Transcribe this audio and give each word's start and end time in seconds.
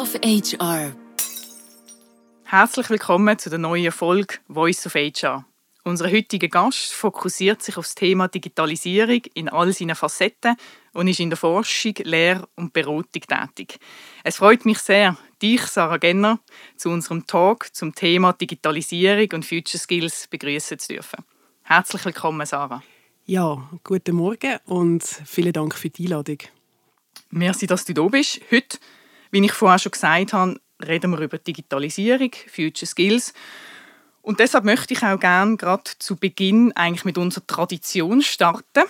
of 0.00 0.14
HR. 0.24 0.96
Herzlich 2.44 2.88
willkommen 2.88 3.38
zu 3.38 3.50
der 3.50 3.58
neuen 3.58 3.92
Folge 3.92 4.36
Voice 4.48 4.86
of 4.86 4.94
HR. 4.94 5.44
Unser 5.84 6.10
heutiger 6.10 6.48
Gast 6.48 6.94
fokussiert 6.94 7.62
sich 7.62 7.76
auf 7.76 7.84
das 7.84 7.96
Thema 7.96 8.26
Digitalisierung 8.26 9.20
in 9.34 9.50
all 9.50 9.70
seinen 9.74 9.94
Facetten 9.94 10.56
und 10.94 11.06
ist 11.06 11.20
in 11.20 11.28
der 11.28 11.36
Forschung, 11.36 11.92
Lehr- 12.04 12.48
und 12.56 12.72
Beratung 12.72 13.04
tätig. 13.12 13.78
Es 14.24 14.36
freut 14.36 14.64
mich 14.64 14.78
sehr, 14.78 15.18
dich, 15.42 15.60
Sarah 15.66 15.98
Genner, 15.98 16.40
zu 16.76 16.88
unserem 16.88 17.26
Talk 17.26 17.68
zum 17.74 17.94
Thema 17.94 18.32
Digitalisierung 18.32 19.28
und 19.34 19.44
Future 19.44 19.78
Skills 19.78 20.28
begrüßen 20.28 20.78
zu 20.78 20.94
dürfen. 20.94 21.22
Herzlich 21.62 22.02
willkommen, 22.06 22.46
Sarah. 22.46 22.82
Ja, 23.26 23.68
guten 23.84 24.16
Morgen 24.16 24.56
und 24.64 25.04
vielen 25.04 25.52
Dank 25.52 25.74
für 25.74 25.90
die 25.90 26.04
Einladung. 26.04 26.38
Merci, 27.28 27.66
dass 27.66 27.84
du 27.84 27.92
da 27.92 28.02
bist. 28.04 28.40
Heute, 28.50 28.78
wie 29.30 29.44
ich 29.44 29.52
vorher 29.52 29.78
schon 29.78 29.92
gesagt 29.92 30.32
habe, 30.32 30.60
reden 30.86 31.10
wir 31.10 31.20
über 31.20 31.38
Digitalisierung, 31.38 32.30
Future 32.48 32.86
Skills. 32.86 33.32
Und 34.22 34.40
deshalb 34.40 34.64
möchte 34.64 34.94
ich 34.94 35.02
auch 35.02 35.18
gerne 35.18 35.56
gerade 35.56 35.90
zu 35.98 36.16
Beginn 36.16 36.72
eigentlich 36.72 37.04
mit 37.04 37.18
unserer 37.18 37.46
Tradition 37.46 38.22
starten. 38.22 38.84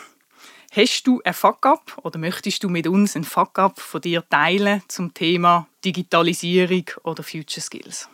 Hast 0.72 1.04
du 1.04 1.20
ein 1.24 1.34
Fuck-up 1.34 1.98
oder 2.02 2.18
möchtest 2.18 2.62
du 2.62 2.68
mit 2.68 2.86
uns 2.86 3.16
ein 3.16 3.24
Fuck-up 3.24 3.80
von 3.80 4.00
dir 4.00 4.28
teilen 4.28 4.82
zum 4.88 5.12
Thema 5.14 5.66
Digitalisierung 5.84 6.84
oder 7.02 7.22
Future 7.22 7.60
Skills? 7.60 8.08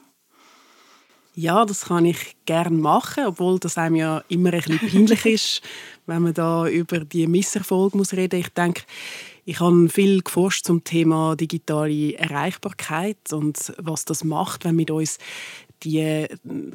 Ja, 1.34 1.66
das 1.66 1.84
kann 1.84 2.06
ich 2.06 2.34
gerne 2.46 2.74
machen, 2.74 3.26
obwohl 3.26 3.58
das 3.58 3.76
einem 3.76 3.96
ja 3.96 4.24
immer 4.28 4.54
ein 4.54 4.62
bisschen 4.62 4.78
peinlich 4.78 5.26
ist, 5.26 5.62
wenn 6.06 6.22
man 6.22 6.32
da 6.32 6.66
über 6.66 7.00
die 7.00 7.26
Misserfolge 7.26 7.98
muss 7.98 8.14
reden. 8.14 8.40
Ich 8.40 8.48
denke, 8.48 8.84
ich 9.46 9.60
habe 9.60 9.88
viel 9.88 10.22
geforscht 10.22 10.66
zum 10.66 10.82
Thema 10.82 11.36
digitale 11.36 12.14
Erreichbarkeit 12.14 13.32
und 13.32 13.72
was 13.78 14.04
das 14.04 14.24
macht, 14.24 14.64
wenn 14.64 14.76
wir 14.76 14.90
uns 14.90 15.18
die 15.84 16.26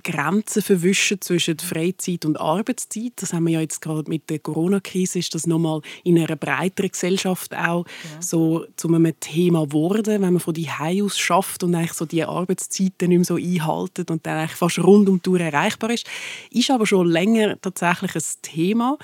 Grenzen 0.03 0.61
verwischen 0.61 1.19
zwischen 1.19 1.59
Freizeit 1.59 2.23
und 2.23 2.39
Arbeitszeit. 2.39 3.14
Das 3.17 3.33
haben 3.33 3.47
wir 3.47 3.55
ja 3.55 3.61
jetzt 3.61 3.81
gerade 3.81 4.09
mit 4.09 4.30
der 4.30 4.39
Corona-Krise, 4.39 5.19
ist 5.19 5.36
das 5.36 5.47
nochmal 5.47 5.81
in 6.05 6.17
einer 6.17 6.38
breiteren 6.38 6.92
Gesellschaft 6.92 7.53
auch 7.53 7.86
ja. 7.86 8.22
so 8.22 8.66
zu 8.77 8.88
einem 8.88 9.19
Thema 9.19 9.66
geworden, 9.66 10.22
wenn 10.22 10.33
man 10.33 10.39
von 10.39 10.53
die 10.53 10.69
aus 10.69 11.17
schafft 11.17 11.64
und 11.64 11.75
eigentlich 11.75 11.94
so 11.94 12.05
die 12.05 12.23
Arbeitszeiten 12.23 13.09
nicht 13.09 13.17
mehr 13.17 13.25
so 13.25 13.36
einhaltet 13.36 14.11
und 14.11 14.25
dann 14.25 14.38
eigentlich 14.38 14.58
fast 14.58 14.80
rund 14.80 15.09
um 15.09 15.17
die 15.17 15.23
Tour 15.23 15.42
erreichbar 15.42 15.89
ist. 15.89 16.08
Ist 16.52 16.72
aber 16.72 16.86
schon 16.86 17.08
länger 17.08 17.59
tatsächlich 17.59 18.16
ein 18.16 18.42
Thema 18.42 18.97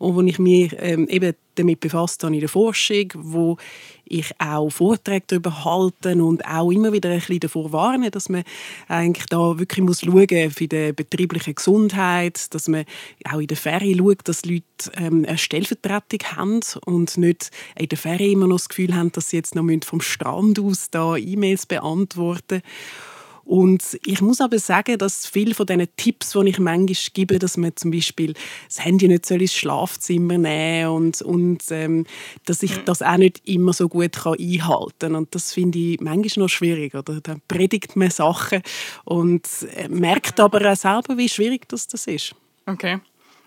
und 0.00 0.16
wo 0.16 0.22
ich 0.22 0.38
mich 0.38 0.74
ähm, 0.78 1.06
eben 1.08 1.34
damit 1.56 1.80
befasst 1.80 2.24
habe 2.24 2.34
in 2.34 2.40
der 2.40 2.48
Forschung, 2.48 3.12
wo 3.14 3.58
ich 4.06 4.32
auch 4.38 4.70
Vorträge 4.70 5.24
darüber 5.26 5.64
halte 5.64 6.24
und 6.24 6.44
auch 6.46 6.70
immer 6.70 6.92
wieder 6.92 7.10
ein 7.10 7.18
bisschen 7.18 7.40
davor 7.40 7.70
warne, 7.70 8.10
dass 8.10 8.30
man 8.30 8.44
eigentlich 8.88 9.26
da 9.26 9.58
wirklich 9.58 9.84
muss 9.84 10.00
schauen 10.00 10.50
für 10.50 10.66
die 10.66 10.92
betriebliche 10.92 11.52
Gesundheit, 11.52 12.52
dass 12.54 12.66
man 12.66 12.86
auch 13.30 13.40
in 13.40 13.46
der 13.46 13.58
Ferie 13.58 13.96
schaut, 13.96 14.26
dass 14.26 14.46
Leute 14.46 14.64
ähm, 14.96 15.26
eine 15.28 15.36
Stellvertretung 15.36 16.20
haben 16.34 16.60
und 16.86 17.18
nicht 17.18 17.50
in 17.76 17.88
der 17.88 17.98
Ferie 17.98 18.32
immer 18.32 18.46
noch 18.46 18.56
das 18.56 18.70
Gefühl 18.70 18.94
haben, 18.94 19.12
dass 19.12 19.28
sie 19.28 19.36
jetzt 19.36 19.54
noch 19.54 19.68
vom 19.84 20.00
Strand 20.00 20.58
aus 20.58 20.90
da 20.90 21.16
E-Mails 21.16 21.66
beantworten 21.66 22.62
müssen. 22.62 23.09
Und 23.44 23.98
ich 24.04 24.20
muss 24.20 24.40
aber 24.40 24.58
sagen, 24.58 24.98
dass 24.98 25.26
viele 25.26 25.54
von 25.54 25.66
diesen 25.66 25.88
Tipps, 25.96 26.32
die 26.32 26.48
ich 26.48 26.58
manchmal 26.58 26.96
gebe, 27.12 27.38
dass 27.38 27.56
man 27.56 27.74
zum 27.76 27.90
Beispiel 27.90 28.34
das 28.66 28.84
Handy 28.84 29.08
nicht 29.08 29.26
soll 29.26 29.42
ins 29.42 29.54
Schlafzimmer 29.54 30.38
nehmen 30.38 30.90
und, 30.90 31.22
und 31.22 31.62
ähm, 31.70 32.06
dass 32.46 32.62
ich 32.62 32.76
das 32.84 33.02
auch 33.02 33.16
nicht 33.16 33.46
immer 33.48 33.72
so 33.72 33.88
gut 33.88 34.12
kann 34.12 34.34
einhalten 34.38 34.94
kann. 34.98 35.14
Und 35.14 35.34
das 35.34 35.52
finde 35.52 35.78
ich 35.78 36.00
manchmal 36.00 36.44
noch 36.44 36.48
schwierig. 36.48 36.94
Oder? 36.94 37.20
Dann 37.20 37.42
predigt 37.48 37.96
man 37.96 38.10
Sachen 38.10 38.62
und 39.04 39.48
äh, 39.74 39.88
merkt 39.88 40.38
aber 40.40 40.70
auch 40.70 40.76
selber, 40.76 41.16
wie 41.16 41.28
schwierig 41.28 41.68
das, 41.68 41.88
das 41.88 42.06
ist. 42.06 42.34
Okay. 42.66 43.00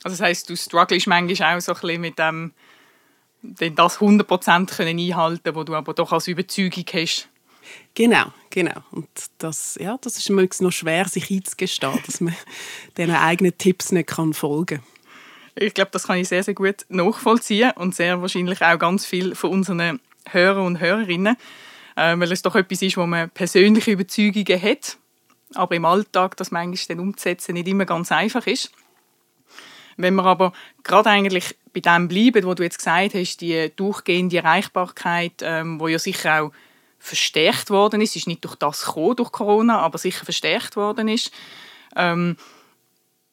Also 0.03 0.17
das 0.17 0.21
heisst, 0.21 0.49
du 0.49 0.57
strugglest 0.57 1.07
manchmal 1.07 1.57
auch 1.57 1.61
so 1.61 1.73
ein 1.73 1.79
bisschen 1.79 2.01
mit 2.01 2.19
dem, 2.19 2.51
das 3.41 3.99
100% 3.99 4.79
einhalten 4.81 5.43
können, 5.43 5.55
was 5.55 5.65
du 5.65 5.75
aber 5.75 5.93
doch 5.93 6.11
als 6.11 6.27
Überzeugung 6.27 6.85
hast, 6.93 7.29
Genau, 7.93 8.25
genau. 8.49 8.83
Und 8.91 9.07
das, 9.37 9.77
ja, 9.79 9.97
das 10.01 10.17
ist 10.17 10.29
immer 10.29 10.45
noch 10.59 10.71
schwer, 10.71 11.07
sich 11.07 11.29
einzugestehen, 11.29 11.99
dass 12.05 12.21
man 12.21 12.35
diesen 12.97 13.15
eigenen 13.15 13.57
Tipps 13.57 13.91
nicht 13.91 14.11
folgen 14.11 14.77
kann. 14.77 14.83
Ich 15.55 15.73
glaube, 15.73 15.91
das 15.91 16.07
kann 16.07 16.17
ich 16.17 16.27
sehr, 16.27 16.43
sehr 16.43 16.55
gut 16.55 16.85
nachvollziehen 16.89 17.71
und 17.75 17.93
sehr 17.93 18.21
wahrscheinlich 18.21 18.61
auch 18.61 18.79
ganz 18.79 19.05
viel 19.05 19.35
von 19.35 19.51
unseren 19.51 19.99
Hörern 20.29 20.65
und 20.65 20.79
Hörerinnen, 20.79 21.35
äh, 21.95 22.17
weil 22.17 22.31
es 22.31 22.41
doch 22.41 22.55
etwas 22.55 22.81
ist, 22.81 22.97
wo 22.97 23.05
man 23.05 23.29
persönliche 23.29 23.91
Überzeugungen 23.91 24.61
hat, 24.61 24.97
aber 25.53 25.75
im 25.75 25.85
Alltag 25.85 26.37
das 26.37 26.51
manchmal 26.51 26.97
dann 26.97 27.07
umzusetzen 27.07 27.53
nicht 27.53 27.67
immer 27.67 27.85
ganz 27.85 28.11
einfach 28.11 28.47
ist. 28.47 28.71
Wenn 29.95 30.15
wir 30.15 30.25
aber 30.25 30.53
gerade 30.83 31.09
eigentlich 31.09 31.55
bei 31.73 31.79
dem 31.79 32.07
bleiben, 32.07 32.45
was 32.47 32.55
du 32.55 32.63
jetzt 32.63 32.77
gesagt 32.77 33.13
hast, 33.13 33.37
die 33.37 33.71
durchgehende 33.75 34.37
Erreichbarkeit, 34.37 35.41
ähm, 35.41 35.79
wo 35.79 35.87
ja 35.87 35.99
sicher 35.99 36.41
auch 36.41 36.51
verstärkt 37.03 37.69
worden 37.69 37.99
ist. 37.99 38.15
ist 38.15 38.27
nicht 38.27 38.45
durch 38.45 38.55
das 38.55 38.85
gekommen, 38.85 39.17
durch 39.17 39.31
Corona, 39.31 39.79
aber 39.79 39.97
sicher 39.97 40.23
verstärkt 40.23 40.77
worden 40.77 41.09
ist. 41.09 41.31
Ähm, 41.97 42.37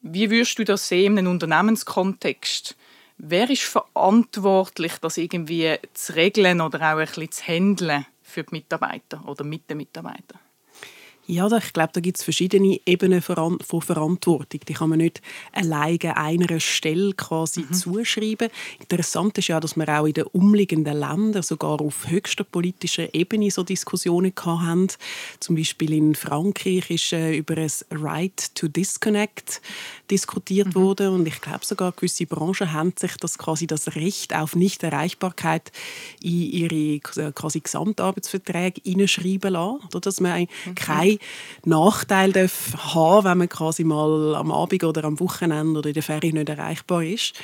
wie 0.00 0.28
würdest 0.28 0.58
du 0.58 0.64
das 0.64 0.88
sehen 0.88 1.12
in 1.12 1.18
einem 1.20 1.32
Unternehmenskontext? 1.32 2.76
Wer 3.16 3.48
ist 3.48 3.62
verantwortlich, 3.62 4.94
das 5.00 5.18
irgendwie 5.18 5.78
zu 5.94 6.16
regeln 6.16 6.60
oder 6.60 6.78
auch 6.78 6.98
ein 6.98 7.06
bisschen 7.06 7.30
zu 7.30 7.44
handeln 7.46 8.06
für 8.22 8.42
die 8.42 8.56
Mitarbeiter 8.56 9.22
oder 9.26 9.44
mit 9.44 9.70
den 9.70 9.76
Mitarbeitern? 9.76 10.40
Ja, 11.30 11.46
ich 11.46 11.72
glaube, 11.72 11.90
da 11.92 12.00
gibt 12.00 12.18
es 12.18 12.24
verschiedene 12.24 12.80
Ebenen 12.86 13.22
von 13.22 13.60
Verantwortung. 13.60 14.60
Die 14.66 14.72
kann 14.72 14.88
man 14.88 14.98
nicht 14.98 15.22
alleine 15.52 16.16
einer 16.16 16.58
Stelle 16.58 17.12
quasi 17.12 17.60
mhm. 17.60 17.72
zuschreiben. 17.72 18.48
Interessant 18.80 19.38
ist 19.38 19.46
ja, 19.46 19.60
dass 19.60 19.76
wir 19.76 19.88
auch 19.88 20.06
in 20.06 20.14
den 20.14 20.24
umliegenden 20.24 20.98
Ländern 20.98 21.44
sogar 21.44 21.80
auf 21.80 22.08
höchster 22.08 22.42
politischer 22.42 23.14
Ebene 23.14 23.48
so 23.52 23.62
Diskussionen 23.62 24.32
hatten. 24.34 24.88
Zum 25.38 25.54
Beispiel 25.54 25.92
in 25.92 26.16
Frankreich 26.16 26.90
ist 26.90 27.12
äh, 27.12 27.36
über 27.36 27.56
ein 27.56 27.70
Right 27.92 28.52
to 28.56 28.66
Disconnect 28.66 29.62
diskutiert 30.10 30.74
mhm. 30.74 30.74
worden 30.74 31.14
und 31.14 31.28
ich 31.28 31.40
glaube 31.40 31.64
sogar 31.64 31.92
gewisse 31.92 32.26
Branchen 32.26 32.72
haben 32.72 32.92
sich 32.98 33.16
das 33.18 33.38
quasi 33.38 33.68
das 33.68 33.94
Recht 33.94 34.34
auf 34.34 34.56
Nichterreichbarkeit 34.56 35.70
in 36.20 36.42
ihre 36.42 36.74
äh, 36.74 37.32
quasi 37.32 37.60
Gesamtarbeitsverträge 37.60 38.80
hineinschreiben 38.84 39.52
lassen, 39.52 40.00
dass 40.00 40.18
man 40.18 40.40
mhm. 40.40 40.74
keine 40.74 41.19
Nachteil 41.64 42.32
darf 42.32 42.94
haben, 42.94 43.24
wenn 43.24 43.38
man 43.38 43.48
quasi 43.48 43.84
mal 43.84 44.34
am 44.34 44.50
Abend 44.50 44.84
oder 44.84 45.04
am 45.04 45.20
Wochenende 45.20 45.78
oder 45.78 45.88
in 45.88 45.94
der 45.94 46.02
Ferien 46.02 46.34
nicht 46.34 46.48
erreichbar 46.48 47.02
ist. 47.02 47.34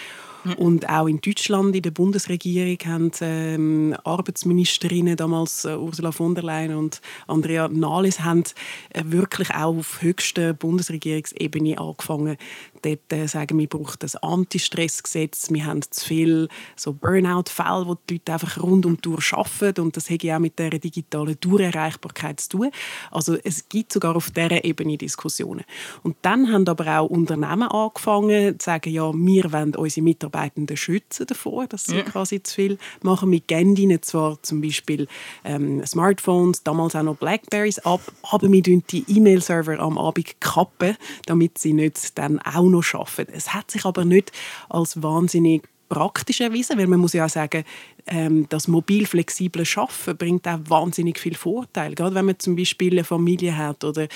Und 0.54 0.88
auch 0.88 1.06
in 1.06 1.20
Deutschland, 1.20 1.74
in 1.74 1.82
der 1.82 1.90
Bundesregierung, 1.90 2.78
haben 2.86 3.10
ähm, 3.20 3.96
Arbeitsministerinnen, 4.04 5.16
damals 5.16 5.64
äh, 5.64 5.76
Ursula 5.76 6.12
von 6.12 6.34
der 6.34 6.44
Leyen 6.44 6.74
und 6.74 7.00
Andrea 7.26 7.68
Nahles, 7.68 8.20
haben 8.20 8.44
äh, 8.90 9.02
wirklich 9.06 9.50
auch 9.50 9.76
auf 9.76 10.02
höchster 10.02 10.52
Bundesregierungsebene 10.52 11.78
angefangen, 11.78 12.36
dort 12.82 13.12
äh, 13.12 13.26
sagen, 13.26 13.58
wir 13.58 13.68
brauchen 13.68 13.98
ein 14.02 14.22
Anti-Stress-Gesetz, 14.22 15.50
wir 15.50 15.66
haben 15.66 15.82
zu 15.82 16.06
viele 16.06 16.48
so 16.76 16.92
Burnout-Fälle, 16.92 17.86
wo 17.86 17.96
die 18.08 18.14
Leute 18.14 18.32
einfach 18.32 18.62
rund 18.62 18.86
um 18.86 19.00
die 19.00 19.08
Uhr 19.08 19.20
arbeiten 19.32 19.80
und 19.80 19.96
das 19.96 20.10
hat 20.10 20.22
ja 20.22 20.36
auch 20.36 20.40
mit 20.40 20.58
der 20.58 20.70
digitalen 20.70 21.36
Durcherreichbarkeit 21.40 22.40
zu 22.40 22.50
tun. 22.50 22.70
Also 23.10 23.36
es 23.42 23.68
gibt 23.68 23.92
sogar 23.92 24.16
auf 24.16 24.30
dieser 24.30 24.64
Ebene 24.64 24.96
Diskussionen. 24.96 25.64
Und 26.02 26.16
dann 26.22 26.52
haben 26.52 26.66
aber 26.68 27.00
auch 27.00 27.06
Unternehmen 27.06 27.68
angefangen 27.68 28.58
zu 28.58 28.64
sagen, 28.64 28.90
ja, 28.90 29.12
wir 29.12 29.52
wollen 29.52 29.74
unsere 29.74 30.04
Mitarbeitenden 30.36 30.76
schützen 30.76 31.26
davor, 31.26 31.66
dass 31.66 31.84
sie 31.84 31.96
ja. 31.96 32.02
quasi 32.02 32.42
zu 32.42 32.54
viel 32.54 32.78
machen. 33.02 33.30
Wir 33.30 33.40
geben 33.40 33.76
ihnen 33.76 34.02
zwar 34.02 34.42
zum 34.42 34.60
Beispiel 34.60 35.08
ähm, 35.44 35.84
Smartphones, 35.84 36.62
damals 36.62 36.94
auch 36.94 37.02
noch 37.02 37.16
Blackberries 37.16 37.78
ab, 37.80 38.00
aber 38.22 38.50
wir 38.50 38.62
die 38.62 39.04
E-Mail-Server 39.08 39.78
am 39.78 39.98
Abend 39.98 40.40
kappen, 40.40 40.96
damit 41.26 41.58
sie 41.58 41.72
nicht 41.72 42.18
dann 42.18 42.38
auch 42.40 42.68
noch 42.68 42.94
arbeiten. 42.94 43.32
Es 43.34 43.54
hat 43.54 43.70
sich 43.70 43.84
aber 43.84 44.04
nicht 44.04 44.32
als 44.68 45.02
wahnsinnig 45.02 45.62
praktisch 45.88 46.40
erwiesen, 46.40 46.78
weil 46.78 46.88
man 46.88 46.98
muss 46.98 47.12
ja 47.12 47.26
auch 47.26 47.30
sagen, 47.30 47.62
ähm, 48.08 48.46
das 48.48 48.66
mobil 48.66 49.06
flexible 49.06 49.64
Schaffen 49.64 50.16
bringt 50.16 50.46
auch 50.48 50.58
wahnsinnig 50.66 51.18
viel 51.18 51.36
Vorteil. 51.36 51.94
Gerade 51.94 52.14
wenn 52.16 52.26
man 52.26 52.38
zum 52.40 52.56
Beispiel 52.56 52.92
eine 52.92 53.04
Familie 53.04 53.56
hat 53.56 53.84
oder 53.84 54.08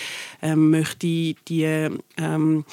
ähm, 0.42 0.70
möchte 0.70 1.06
die 1.06 1.90
ähm, 2.16 2.64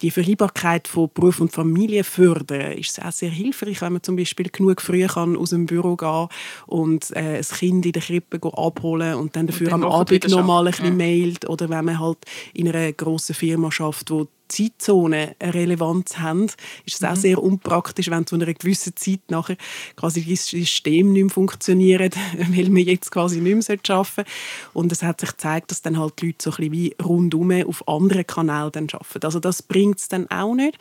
die 0.00 0.10
Vereinbarkeit 0.10 0.88
von 0.88 1.10
Beruf 1.12 1.40
und 1.40 1.52
Familie 1.52 2.04
fördern, 2.04 2.72
ist 2.72 2.98
es 2.98 3.04
auch 3.04 3.12
sehr 3.12 3.30
hilfreich, 3.30 3.80
wenn 3.82 3.94
man 3.94 4.02
zum 4.02 4.16
Beispiel 4.16 4.48
genug 4.50 4.80
früh 4.80 5.06
kann 5.06 5.36
aus 5.36 5.50
dem 5.50 5.66
Büro 5.66 5.96
gehen 5.96 6.28
und 6.66 7.10
äh, 7.16 7.38
ein 7.38 7.42
Kind 7.42 7.86
in 7.86 7.92
der 7.92 8.02
Krippe 8.02 8.40
abholen 8.56 9.14
und 9.14 9.36
dann 9.36 9.46
dafür 9.46 9.66
und 9.66 9.72
dann 9.72 9.84
am 9.84 9.92
Abend 9.92 10.28
noch 10.28 10.44
mal 10.44 10.66
ein 10.66 10.70
bisschen 10.70 10.86
ja. 10.86 10.92
mailt 10.92 11.48
oder 11.48 11.68
wenn 11.68 11.84
man 11.84 11.98
halt 11.98 12.18
in 12.54 12.68
einer 12.68 12.92
grossen 12.92 13.34
Firma 13.34 13.70
schafft, 13.70 14.10
wo 14.10 14.28
Zeitzonen 14.52 15.30
eine 15.38 15.54
Relevanz 15.54 16.18
haben, 16.18 16.44
ist 16.84 16.94
es 16.94 17.00
mhm. 17.00 17.08
auch 17.08 17.16
sehr 17.16 17.42
unpraktisch, 17.42 18.10
wenn 18.10 18.26
zu 18.26 18.34
einer 18.34 18.52
gewissen 18.52 18.94
Zeit 18.96 19.20
nachher 19.28 19.56
quasi 19.96 20.24
das 20.24 20.46
System 20.46 21.12
nicht 21.12 21.24
mehr 21.24 21.30
funktioniert, 21.30 22.16
weil 22.50 22.68
man 22.68 22.82
jetzt 22.82 23.10
quasi 23.10 23.40
nicht 23.40 23.68
mehr 23.68 23.78
arbeiten 23.78 24.04
sollte. 24.14 24.30
Und 24.72 24.92
es 24.92 25.02
hat 25.02 25.20
sich 25.20 25.30
gezeigt, 25.30 25.70
dass 25.70 25.82
dann 25.82 25.98
halt 25.98 26.20
die 26.20 26.26
Leute 26.26 26.38
so 26.42 26.50
ein 26.50 26.56
bisschen 26.56 26.72
wie 26.72 26.94
rundum 27.02 27.50
auf 27.66 27.86
anderen 27.88 28.26
Kanälen 28.26 28.72
dann 28.72 28.88
arbeiten. 28.92 29.24
Also 29.24 29.40
das 29.40 29.62
bringt 29.62 29.98
es 29.98 30.08
dann 30.08 30.30
auch 30.30 30.54
nicht. 30.54 30.78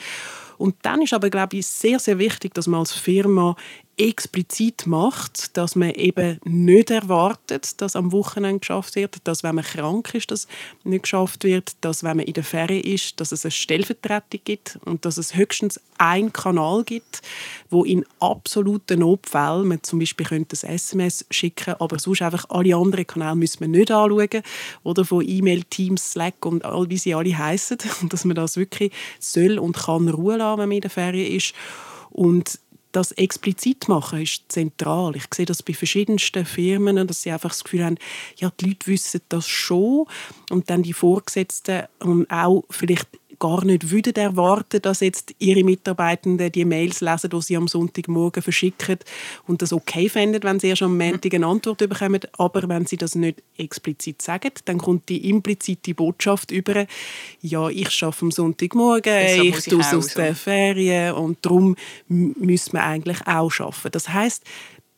Und 0.62 0.76
dann 0.84 1.02
ist 1.02 1.14
aber, 1.14 1.32
glaube 1.32 1.58
ich, 1.58 1.66
sehr, 1.66 1.98
sehr 1.98 2.20
wichtig, 2.20 2.54
dass 2.54 2.68
man 2.68 2.82
als 2.82 2.92
Firma 2.92 3.56
explizit 3.98 4.88
macht, 4.88 5.56
dass 5.58 5.76
man 5.76 5.92
eben 5.92 6.40
nicht 6.44 6.90
erwartet, 6.90 7.82
dass 7.82 7.96
am 7.96 8.12
Wochenende 8.12 8.60
geschafft 8.60 8.96
wird, 8.96 9.18
dass 9.26 9.44
wenn 9.44 9.56
man 9.56 9.64
krank 9.64 10.14
ist, 10.14 10.32
das 10.32 10.48
nicht 10.84 11.04
geschafft 11.04 11.44
wird, 11.44 11.74
dass 11.82 12.04
wenn 12.04 12.18
man 12.18 12.26
in 12.26 12.34
der 12.34 12.44
Ferien 12.44 12.84
ist, 12.84 13.20
dass 13.20 13.32
es 13.32 13.46
eine 13.46 13.52
Stellvertretung 13.52 14.42
gibt 14.44 14.80
und 14.86 15.06
dass 15.06 15.18
es 15.18 15.36
höchstens 15.36 15.80
einen 15.98 16.34
Kanal 16.34 16.84
gibt, 16.84 17.22
wo 17.70 17.84
in 17.84 18.06
absoluten 18.20 19.00
Notfällen 19.00 19.68
man 19.68 19.84
zum 19.84 20.00
Beispiel 20.00 20.26
könnte 20.26 20.58
ein 20.66 20.74
SMS 20.76 21.26
schicken, 21.30 21.76
aber 21.80 22.00
sonst 22.00 22.22
einfach 22.22 22.46
alle 22.50 22.76
anderen 22.76 23.06
Kanäle 23.06 23.36
müssen 23.36 23.60
wir 23.60 23.68
nicht 23.68 23.92
anschauen 23.92 24.42
oder 24.84 25.06
von 25.06 25.28
E-Mail, 25.28 25.64
Teams, 25.64 26.12
Slack 26.12 26.46
und 26.46 26.66
all 26.66 26.90
wie 26.90 26.98
sie 26.98 27.14
alle 27.14 27.38
heißen, 27.38 27.78
dass 28.10 28.26
man 28.26 28.36
das 28.36 28.58
wirklich 28.58 28.92
soll 29.20 29.60
und 29.60 29.78
kann 29.78 30.10
Ruhe 30.10 30.38
lassen, 30.38 30.60
wenn 30.60 30.70
man 30.70 30.76
in 30.78 30.82
der 30.82 30.90
Ferien 30.90 31.36
ist. 31.36 31.54
Und 32.10 32.60
das 32.92 33.12
explizit 33.14 33.88
machen 33.88 34.22
ist 34.22 34.44
zentral. 34.50 35.16
Ich 35.16 35.26
sehe 35.34 35.46
das 35.46 35.64
bei 35.64 35.74
verschiedensten 35.74 36.46
Firmen, 36.46 37.08
dass 37.08 37.22
sie 37.22 37.32
einfach 37.32 37.50
das 37.50 37.64
Gefühl 37.64 37.86
haben, 37.86 37.98
ja, 38.38 38.52
die 38.60 38.66
Leute 38.68 38.88
wissen 38.88 39.22
das 39.30 39.48
schon 39.48 40.06
und 40.50 40.70
dann 40.70 40.84
die 40.84 40.94
Vorgesetzten 40.94 41.84
und 42.00 42.30
auch 42.30 42.64
vielleicht 42.70 43.08
gar 43.42 43.66
nicht 43.66 43.90
würden 43.90 44.16
erwarten, 44.16 44.82
dass 44.84 45.00
jetzt 45.00 45.34
ihre 45.40 45.64
Mitarbeitenden 45.64 46.52
die 46.52 46.64
Mails 46.64 47.02
lesen, 47.02 47.32
die 47.32 47.42
sie 47.42 47.58
am 47.58 47.68
Sonntagmorgen 47.68 48.44
verschicken 48.44 49.00
und 49.48 49.64
das 49.64 49.74
okay 49.74 50.08
fänden, 50.08 50.44
wenn 50.44 50.60
sie 50.60 50.68
erst 50.68 50.84
am 50.84 50.96
Montag 50.98 51.34
eine 51.34 51.48
Antwort 51.48 51.80
bekommen. 51.80 52.22
Aber 52.38 52.70
wenn 52.70 52.86
sie 52.86 52.98
das 52.98 53.16
nicht 53.16 53.42
explizit 53.58 54.22
sagen, 54.22 54.52
dann 54.66 54.78
kommt 54.78 55.10
die 55.10 55.28
implizite 55.28 55.96
Botschaft 55.96 56.52
über, 56.52 56.86
ja, 57.42 57.68
ich 57.70 58.04
arbeite 58.04 58.22
am 58.22 58.32
Sonntagmorgen, 58.32 59.02
Deshalb 59.04 59.44
ich 59.44 59.66
tue 59.66 59.82
es 59.82 59.94
aus 59.94 60.14
der 60.14 60.36
Ferien 60.36 61.16
und 61.16 61.40
darum 61.42 61.76
müssen 62.08 62.74
wir 62.74 62.84
eigentlich 62.84 63.22
auch 63.26 63.52
arbeiten. 63.60 63.92
Das 63.92 64.10
heißt, 64.10 64.46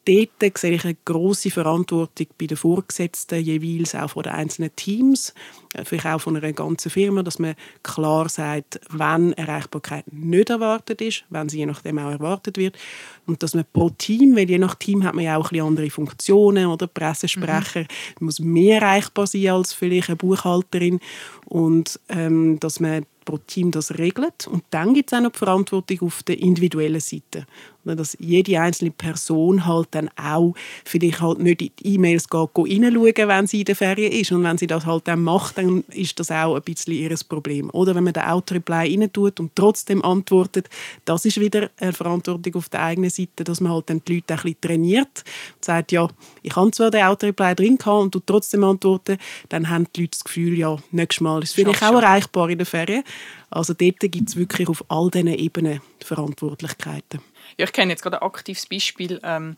dort 0.05 0.57
sehe 0.57 0.73
ich 0.73 0.83
eine 0.83 0.97
grosse 1.05 1.51
Verantwortung 1.51 2.27
bei 2.37 2.47
den 2.47 2.57
Vorgesetzten, 2.57 3.39
jeweils 3.41 3.95
auch 3.95 4.09
von 4.09 4.23
den 4.23 4.33
einzelnen 4.33 4.75
Teams, 4.75 5.33
äh, 5.73 5.85
vielleicht 5.85 6.07
auch 6.07 6.21
von 6.21 6.35
einer 6.35 6.53
ganzen 6.53 6.91
Firma, 6.91 7.23
dass 7.23 7.39
man 7.39 7.55
klar 7.83 8.29
sagt, 8.29 8.79
wenn 8.89 9.33
Erreichbarkeit 9.33 10.11
nicht 10.11 10.49
erwartet 10.49 11.01
ist, 11.01 11.23
wenn 11.29 11.49
sie 11.49 11.59
je 11.59 11.65
nachdem 11.65 11.99
auch 11.99 12.11
erwartet 12.11 12.57
wird 12.57 12.77
und 13.25 13.43
dass 13.43 13.55
man 13.55 13.65
pro 13.71 13.89
Team, 13.89 14.35
weil 14.35 14.49
je 14.49 14.57
nach 14.57 14.75
Team 14.75 15.03
hat 15.03 15.15
man 15.15 15.23
ja 15.23 15.37
auch 15.37 15.45
ein 15.45 15.49
bisschen 15.49 15.67
andere 15.67 15.89
Funktionen 15.89 16.67
oder 16.67 16.87
Pressesprecher, 16.87 17.81
mhm. 17.81 18.25
muss 18.25 18.39
mehr 18.39 18.81
erreichbar 18.81 19.27
sein 19.27 19.47
als 19.47 19.73
vielleicht 19.73 20.09
eine 20.09 20.17
Buchhalterin 20.17 20.99
und 21.45 21.99
ähm, 22.09 22.59
dass 22.59 22.79
man 22.79 23.05
pro 23.25 23.37
Team 23.37 23.71
das 23.71 23.97
regelt. 23.97 24.47
Und 24.47 24.63
dann 24.69 24.93
gibt 24.93 25.11
es 25.11 25.17
auch 25.17 25.21
noch 25.21 25.31
die 25.31 25.39
Verantwortung 25.39 26.01
auf 26.01 26.23
der 26.23 26.39
individuellen 26.39 26.99
Seite. 26.99 27.45
Dass 27.85 28.15
jede 28.17 28.61
einzelne 28.61 28.91
Person 28.91 29.65
halt 29.65 29.89
dann 29.91 30.09
auch 30.15 30.53
vielleicht 30.85 31.19
halt 31.19 31.39
nicht 31.39 31.61
in 31.61 31.71
die 31.79 31.95
E-Mails 31.95 32.29
geht, 32.29 32.49
reinschauen, 32.55 33.27
wenn 33.27 33.47
sie 33.47 33.59
in 33.59 33.65
der 33.65 33.75
Ferien 33.75 34.11
ist. 34.13 34.31
Und 34.31 34.43
wenn 34.43 34.57
sie 34.57 34.67
das 34.67 34.85
halt 34.85 35.05
dann 35.07 35.21
macht, 35.21 35.57
dann 35.57 35.83
ist 35.89 36.17
das 36.17 36.31
auch 36.31 36.55
ein 36.55 36.61
bisschen 36.61 36.93
ihr 36.93 37.13
Problem. 37.27 37.69
Oder 37.71 37.93
wenn 37.93 38.05
man 38.05 38.13
den 38.13 38.23
Auto-Reply 38.23 38.97
rein 38.97 39.11
tut 39.11 39.39
und 39.41 39.51
trotzdem 39.55 40.01
antwortet, 40.01 40.69
das 41.03 41.25
ist 41.25 41.39
wieder 41.41 41.71
eine 41.77 41.91
Verantwortung 41.91 42.55
auf 42.55 42.69
der 42.69 42.83
eigenen 42.83 43.09
Seite, 43.09 43.43
dass 43.43 43.59
man 43.59 43.73
halt 43.73 43.89
dann 43.89 44.01
die 44.07 44.15
Leute 44.15 44.33
ein 44.33 44.37
bisschen 44.37 44.61
trainiert 44.61 45.23
und 45.55 45.65
sagt, 45.65 45.91
ja, 45.91 46.07
ich 46.41 46.55
habe 46.55 46.71
zwar 46.71 46.89
den 46.89 47.03
Auto-Reply 47.03 47.55
drin 47.55 47.77
und 47.85 48.15
du 48.15 48.21
trotzdem 48.25 48.63
antworten, 48.63 49.17
dann 49.49 49.69
haben 49.69 49.87
die 49.95 50.01
Leute 50.01 50.11
das 50.11 50.23
Gefühl, 50.23 50.57
ja, 50.57 50.77
nächstes 50.91 51.21
Mal 51.21 51.43
ist 51.43 51.49
es 51.49 51.55
vielleicht 51.55 51.83
auch 51.83 51.93
erreichbar 51.93 52.49
in 52.49 52.57
der 52.57 52.65
Ferien. 52.65 53.03
Also 53.49 53.73
dort 53.73 53.99
gibt 53.99 54.29
es 54.29 54.35
wirklich 54.35 54.67
auf 54.67 54.83
all 54.89 55.09
diesen 55.11 55.27
Ebenen 55.27 55.81
Verantwortlichkeiten. 56.03 57.21
Ja, 57.57 57.65
ich 57.65 57.73
kenne 57.73 57.91
jetzt 57.91 58.01
gerade 58.01 58.21
ein 58.21 58.27
aktives 58.27 58.65
Beispiel. 58.65 59.19
Ähm, 59.23 59.57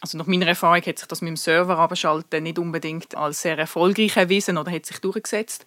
also 0.00 0.16
nach 0.18 0.26
meiner 0.26 0.46
Erfahrung 0.46 0.82
hat 0.84 0.98
sich 0.98 1.08
das 1.08 1.22
mit 1.22 1.28
dem 1.28 1.36
Server 1.36 1.78
abschalten 1.78 2.42
nicht 2.44 2.58
unbedingt 2.58 3.16
als 3.16 3.42
sehr 3.42 3.58
erfolgreich 3.58 4.16
erwiesen 4.16 4.58
oder 4.58 4.70
hat 4.70 4.86
sich 4.86 4.98
durchgesetzt. 4.98 5.66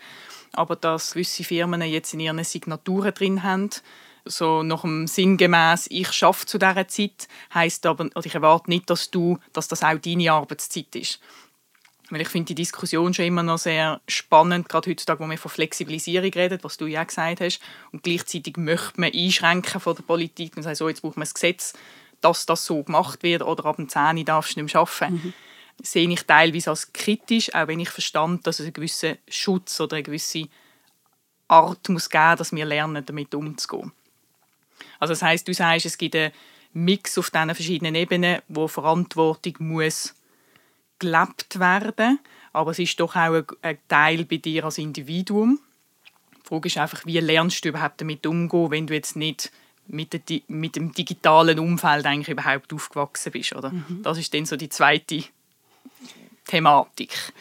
Aber 0.53 0.75
dass 0.75 1.13
gewisse 1.13 1.43
Firmen 1.43 1.81
jetzt 1.81 2.13
in 2.13 2.19
ihren 2.19 2.43
Signaturen 2.43 3.13
drin 3.13 3.43
haben, 3.43 3.69
so 4.25 4.63
nach 4.63 4.81
dem 4.81 5.07
sinngemäß 5.07 5.87
ich 5.89 6.11
schaffe 6.11 6.45
zu 6.45 6.57
dieser 6.57 6.87
Zeit, 6.87 7.27
heißt 7.53 7.85
aber, 7.85 8.05
oder 8.15 8.25
ich 8.25 8.35
erwarte 8.35 8.69
nicht, 8.69 8.89
dass 8.89 9.11
du, 9.11 9.37
dass 9.53 9.67
das 9.67 9.83
auch 9.83 9.97
deine 9.97 10.31
Arbeitszeit 10.31 10.95
ist. 10.95 11.19
Weil 12.11 12.21
ich 12.21 12.27
finde 12.27 12.47
die 12.47 12.55
Diskussion 12.55 13.13
schon 13.13 13.25
immer 13.25 13.41
noch 13.41 13.57
sehr 13.57 14.01
spannend, 14.07 14.67
gerade 14.67 14.91
heutzutage, 14.91 15.21
wo 15.21 15.25
man 15.25 15.37
von 15.37 15.49
Flexibilisierung 15.49 16.31
redet, 16.31 16.63
was 16.63 16.75
du 16.75 16.85
ja 16.85 17.03
gesagt 17.03 17.39
hast. 17.39 17.61
Und 17.93 18.03
gleichzeitig 18.03 18.57
möchte 18.57 18.99
man 18.99 19.13
einschränken 19.13 19.79
von 19.79 19.95
der 19.95 20.03
Politik. 20.03 20.55
Man 20.55 20.63
sagt, 20.63 20.77
so, 20.77 20.89
jetzt 20.89 21.01
braucht 21.01 21.15
man 21.15 21.25
ein 21.25 21.33
Gesetz, 21.33 21.73
dass 22.19 22.45
das 22.45 22.65
so 22.65 22.83
gemacht 22.83 23.23
wird 23.23 23.41
oder 23.41 23.65
ab 23.65 23.77
dem 23.77 23.87
10 23.87 24.25
darfst 24.25 24.55
du 24.55 24.61
nicht 24.61 24.73
mehr 24.73 24.81
arbeiten. 24.81 25.13
Mhm. 25.13 25.33
Sehe 25.81 26.09
ich 26.09 26.23
teilweise 26.23 26.69
als 26.69 26.91
kritisch, 26.91 27.55
auch 27.55 27.67
wenn 27.67 27.79
ich 27.79 27.89
verstand, 27.89 28.45
dass 28.45 28.59
es 28.59 28.65
einen 28.65 28.73
gewissen 28.73 29.17
Schutz 29.29 29.79
oder 29.79 29.95
eine 29.95 30.03
gewisse 30.03 30.47
Art 31.47 31.87
muss 31.89 32.09
geben, 32.09 32.37
dass 32.37 32.51
wir 32.51 32.65
lernen, 32.65 33.05
damit 33.05 33.33
umzugehen. 33.33 33.91
Also 34.99 35.13
das 35.13 35.21
heißt, 35.21 35.47
du 35.47 35.53
sagst, 35.53 35.85
es 35.85 35.97
gibt 35.97 36.15
einen 36.15 36.31
Mix 36.73 37.17
auf 37.17 37.31
diesen 37.31 37.55
verschiedenen 37.55 37.95
Ebenen, 37.95 38.41
wo 38.47 38.67
Verantwortung 38.67 39.55
muss 39.59 40.13
gelebt 41.01 41.59
werden, 41.59 42.19
aber 42.53 42.71
es 42.71 42.79
ist 42.79 42.99
doch 42.99 43.15
auch 43.15 43.43
ein 43.61 43.77
Teil 43.87 44.25
bei 44.25 44.37
dir 44.37 44.65
als 44.65 44.77
Individuum. 44.77 45.59
Die 46.37 46.47
Frage 46.47 46.67
ist 46.67 46.77
einfach, 46.77 47.05
wie 47.05 47.19
lernst 47.19 47.65
du 47.65 47.69
überhaupt 47.69 48.01
damit 48.01 48.25
umgehen, 48.25 48.71
wenn 48.71 48.87
du 48.87 48.93
jetzt 48.93 49.15
nicht 49.15 49.51
mit, 49.87 50.13
dem 50.75 50.93
digitalen 50.93 51.59
Umfeld 51.59 52.05
eigentlich 52.05 52.29
überhaupt 52.29 52.73
aufgewachsen 52.73 53.31
bist, 53.31 53.53
oder? 53.53 53.71
Mhm. 53.71 54.01
Das 54.03 54.17
ist 54.17 54.33
dann 54.33 54.45
so 54.45 54.55
die 54.55 54.69
zweite 54.69 55.23
Thematik. 56.45 57.33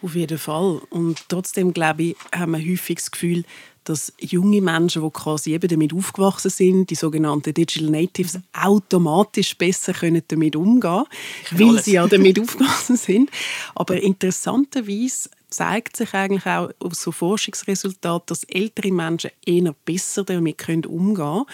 Auf 0.00 0.14
jeden 0.14 0.38
Fall. 0.38 0.80
Und 0.90 1.28
trotzdem, 1.28 1.72
glaube 1.72 2.02
ich, 2.04 2.16
haben 2.34 2.52
wir 2.52 2.60
häufig 2.60 2.96
das 2.96 3.10
Gefühl, 3.10 3.44
dass 3.88 4.12
junge 4.18 4.60
Menschen, 4.60 5.02
die 5.02 5.10
quasi 5.10 5.54
eben 5.54 5.68
damit 5.68 5.94
aufgewachsen 5.94 6.50
sind, 6.50 6.90
die 6.90 6.94
sogenannten 6.94 7.54
Digital 7.54 7.90
Natives, 7.90 8.34
mhm. 8.34 8.42
automatisch 8.52 9.56
besser 9.56 9.92
können 9.92 10.22
damit 10.28 10.56
umgehen 10.56 11.04
können, 11.48 11.74
weil 11.74 11.82
sie 11.82 11.92
ja 11.92 12.06
damit 12.06 12.38
aufgewachsen 12.38 12.96
sind. 12.96 13.30
Aber 13.74 14.00
interessanterweise 14.00 15.30
zeigt 15.50 15.96
sich 15.96 16.12
eigentlich 16.14 16.46
auch 16.46 16.70
aus 16.80 17.02
so 17.02 17.12
Forschungsresultaten, 17.12 18.26
dass 18.26 18.44
ältere 18.44 18.92
Menschen 18.92 19.30
eher 19.44 19.74
besser 19.84 20.24
damit 20.24 20.68
umgehen 20.68 21.14
können. 21.14 21.44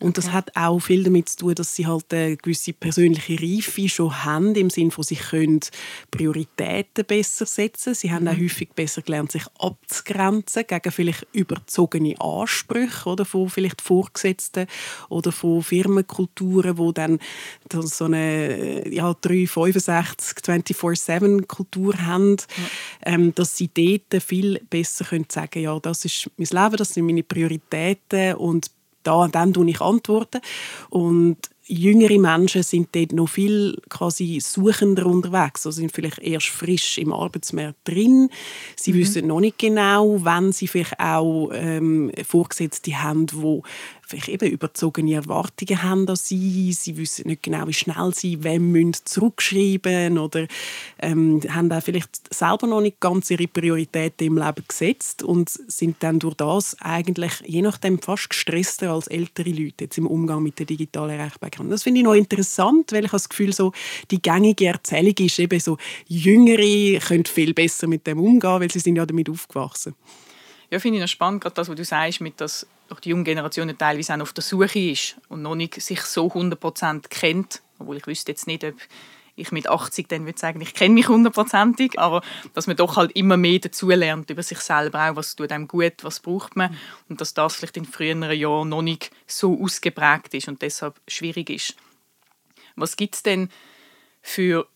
Und 0.00 0.18
das 0.18 0.32
hat 0.32 0.50
auch 0.56 0.80
viel 0.80 1.04
damit 1.04 1.28
zu 1.28 1.36
tun, 1.38 1.54
dass 1.54 1.74
sie 1.74 1.86
halt 1.86 2.12
eine 2.12 2.36
gewisse 2.36 2.72
persönliche 2.72 3.40
Reife 3.40 3.88
schon 3.88 4.24
haben, 4.24 4.54
im 4.54 4.70
Sinne 4.70 4.90
von, 4.90 5.04
sie 5.04 5.16
können 5.16 5.60
Prioritäten 6.10 7.04
besser 7.04 7.46
setzen. 7.46 7.94
Sie 7.94 8.10
haben 8.10 8.26
auch 8.26 8.34
mhm. 8.34 8.44
häufig 8.44 8.70
besser 8.74 9.02
gelernt, 9.02 9.32
sich 9.32 9.44
abzugrenzen 9.58 10.66
gegen 10.66 10.90
vielleicht 10.90 11.26
überzogene 11.32 12.20
Ansprüche 12.20 13.08
oder 13.08 13.24
von 13.24 13.48
vielleicht 13.48 13.80
Vorgesetzten 13.80 14.66
oder 15.08 15.32
von 15.32 15.62
Firmenkulturen, 15.62 16.76
wo 16.76 16.92
dann 16.92 17.18
so 17.70 18.06
eine 18.06 18.88
ja, 18.88 19.14
365, 19.14 20.38
24-7-Kultur 20.44 21.94
haben, 22.04 22.36
ja. 22.36 23.14
ähm, 23.14 23.33
dass 23.34 23.56
sie 23.56 23.70
dort 23.72 24.22
viel 24.22 24.60
besser 24.70 25.04
können 25.04 25.26
sagen 25.30 25.62
ja, 25.62 25.78
das 25.80 26.04
ist 26.04 26.30
mein 26.36 26.48
Leben, 26.62 26.76
das 26.76 26.94
sind 26.94 27.06
meine 27.06 27.22
Prioritäten 27.22 28.34
und 28.34 28.70
da, 29.04 29.28
dann 29.28 29.52
tue 29.52 29.70
ich 29.70 29.80
antworten. 29.80 30.40
Und 30.90 31.36
jüngere 31.66 32.18
Menschen 32.18 32.62
sind 32.62 32.94
dort 32.94 33.12
noch 33.12 33.28
viel 33.28 33.80
quasi 33.88 34.40
suchender 34.40 35.06
unterwegs. 35.06 35.64
Also 35.66 35.80
sind 35.80 35.92
vielleicht 35.92 36.18
erst 36.18 36.48
frisch 36.48 36.98
im 36.98 37.12
Arbeitsmarkt 37.12 37.78
drin. 37.84 38.28
Sie 38.76 38.92
mhm. 38.92 38.96
wissen 38.98 39.26
noch 39.28 39.40
nicht 39.40 39.58
genau, 39.58 40.16
wann 40.24 40.52
sie 40.52 40.68
vielleicht 40.68 40.98
auch 40.98 41.50
ähm, 41.52 42.10
Vorgesetzte 42.26 43.02
haben, 43.02 43.26
die 43.26 43.60
vielleicht 44.06 44.28
eben 44.28 44.50
überzogene 44.50 45.14
Erwartungen 45.14 45.82
haben 45.82 46.08
an 46.08 46.16
sie. 46.16 46.72
Sie 46.72 46.96
wissen 46.96 47.28
nicht 47.28 47.42
genau, 47.42 47.66
wie 47.66 47.72
schnell 47.72 48.12
sie 48.14 48.42
wem 48.42 48.92
zurückschreiben 48.92 50.18
oder 50.18 50.46
ähm, 50.98 51.40
haben 51.48 51.72
auch 51.72 51.82
vielleicht 51.82 52.32
selber 52.34 52.66
noch 52.66 52.80
nicht 52.80 53.00
ganz 53.00 53.30
ihre 53.30 53.46
Prioritäten 53.46 54.26
im 54.26 54.38
Leben 54.38 54.64
gesetzt 54.66 55.22
und 55.22 55.48
sind 55.48 55.96
dann 56.00 56.18
durch 56.18 56.34
das 56.34 56.76
eigentlich 56.80 57.32
je 57.46 57.62
nachdem 57.62 58.00
fast 58.00 58.30
gestresster 58.30 58.90
als 58.90 59.06
ältere 59.06 59.50
Leute 59.50 59.84
jetzt 59.84 59.98
im 59.98 60.06
Umgang 60.06 60.42
mit 60.42 60.58
der 60.58 60.66
digitalen 60.66 61.18
Erreichbarkeit. 61.18 61.70
Das 61.70 61.82
finde 61.82 62.00
ich 62.00 62.04
noch 62.04 62.14
interessant, 62.14 62.92
weil 62.92 63.04
ich 63.04 63.10
das 63.10 63.28
Gefühl 63.28 63.52
so 63.52 63.72
die 64.10 64.20
gängige 64.20 64.66
Erzählung 64.66 65.14
ist 65.18 65.38
eben 65.38 65.60
so 65.60 65.78
Jüngere 66.06 67.00
können 67.00 67.24
viel 67.24 67.54
besser 67.54 67.86
mit 67.86 68.06
dem 68.06 68.20
umgehen, 68.20 68.60
weil 68.60 68.70
sie 68.70 68.80
sind 68.80 68.96
ja 68.96 69.06
damit 69.06 69.28
aufgewachsen. 69.28 69.94
Ja, 70.70 70.78
finde 70.78 70.98
ich 70.98 71.02
noch 71.02 71.08
spannend, 71.08 71.42
gerade 71.42 71.54
das, 71.54 71.68
was 71.68 71.76
du 71.76 71.84
sagst, 71.84 72.20
mit 72.20 72.40
das 72.40 72.66
auch 72.90 73.00
die 73.00 73.10
junge 73.10 73.24
Generation 73.24 73.76
teilweise 73.76 74.14
auch 74.14 74.20
auf 74.20 74.32
der 74.32 74.44
Suche 74.44 74.78
ist 74.78 75.16
und 75.28 75.42
noch 75.42 75.54
nicht 75.54 75.80
sich 75.80 76.02
so 76.02 76.28
100% 76.28 77.08
kennt, 77.08 77.62
obwohl 77.78 77.96
ich 77.96 78.06
wüsste 78.06 78.32
jetzt 78.32 78.46
nicht, 78.46 78.64
ob 78.64 78.74
ich 79.36 79.50
mit 79.50 79.68
80 79.68 80.08
dann 80.08 80.26
würde 80.26 80.38
sagen, 80.38 80.60
ich 80.60 80.74
kenne 80.74 80.94
mich 80.94 81.08
hundertprozentig, 81.08 81.98
aber 81.98 82.22
dass 82.52 82.66
man 82.66 82.76
doch 82.76 82.96
halt 82.96 83.12
immer 83.12 83.36
mehr 83.36 83.58
dazulernt 83.58 84.30
über 84.30 84.42
sich 84.42 84.60
selber 84.60 85.10
auch, 85.10 85.16
was 85.16 85.34
tut 85.34 85.50
einem 85.50 85.66
gut, 85.66 85.94
was 86.02 86.20
braucht 86.20 86.56
man. 86.56 86.76
Und 87.08 87.20
dass 87.20 87.34
das 87.34 87.56
vielleicht 87.56 87.76
in 87.76 87.84
früheren 87.84 88.30
Jahren 88.30 88.68
noch 88.68 88.82
nicht 88.82 89.10
so 89.26 89.60
ausgeprägt 89.60 90.34
ist 90.34 90.48
und 90.48 90.62
deshalb 90.62 91.00
schwierig 91.08 91.50
ist. 91.50 91.74
Was 92.76 92.96
gibt 92.96 93.16
es 93.16 93.22
denn 93.22 93.50
für 94.22 94.68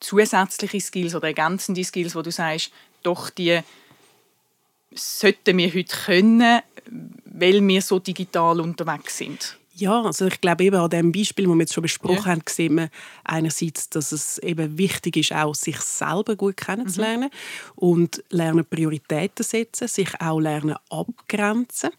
zusätzliche 0.00 0.80
Skills 0.80 1.14
oder 1.14 1.28
ergänzende 1.28 1.84
Skills, 1.84 2.14
wo 2.14 2.22
du 2.22 2.30
sagst, 2.30 2.72
doch 3.02 3.30
die 3.30 3.60
sollten 4.92 5.58
wir 5.58 5.72
heute 5.72 5.96
können, 6.04 6.60
weil 7.24 7.66
wir 7.66 7.82
so 7.82 7.98
digital 7.98 8.60
unterwegs 8.60 9.18
sind? 9.18 9.58
Ja, 9.74 10.02
also 10.02 10.26
ich 10.26 10.40
glaube 10.40 10.64
eben 10.64 10.76
an 10.76 10.90
dem 10.90 11.12
Beispiel, 11.12 11.46
das 11.46 11.54
wir 11.54 11.60
jetzt 11.60 11.72
schon 11.72 11.82
besprochen 11.82 12.16
ja. 12.16 12.26
haben, 12.26 12.42
sieht 12.48 12.72
man 12.72 12.90
einerseits, 13.22 13.88
dass 13.88 14.10
es 14.10 14.38
eben 14.38 14.76
wichtig 14.76 15.16
ist, 15.16 15.32
auch 15.32 15.54
sich 15.54 15.78
selber 15.78 16.34
gut 16.34 16.56
kennenzulernen 16.56 17.30
mhm. 17.30 17.72
und 17.76 18.24
lernen 18.30 18.64
Prioritäten 18.64 19.44
setzen, 19.44 19.86
sich 19.86 20.20
auch 20.20 20.40
lernen 20.40 20.74
abgrenzen 20.90 21.90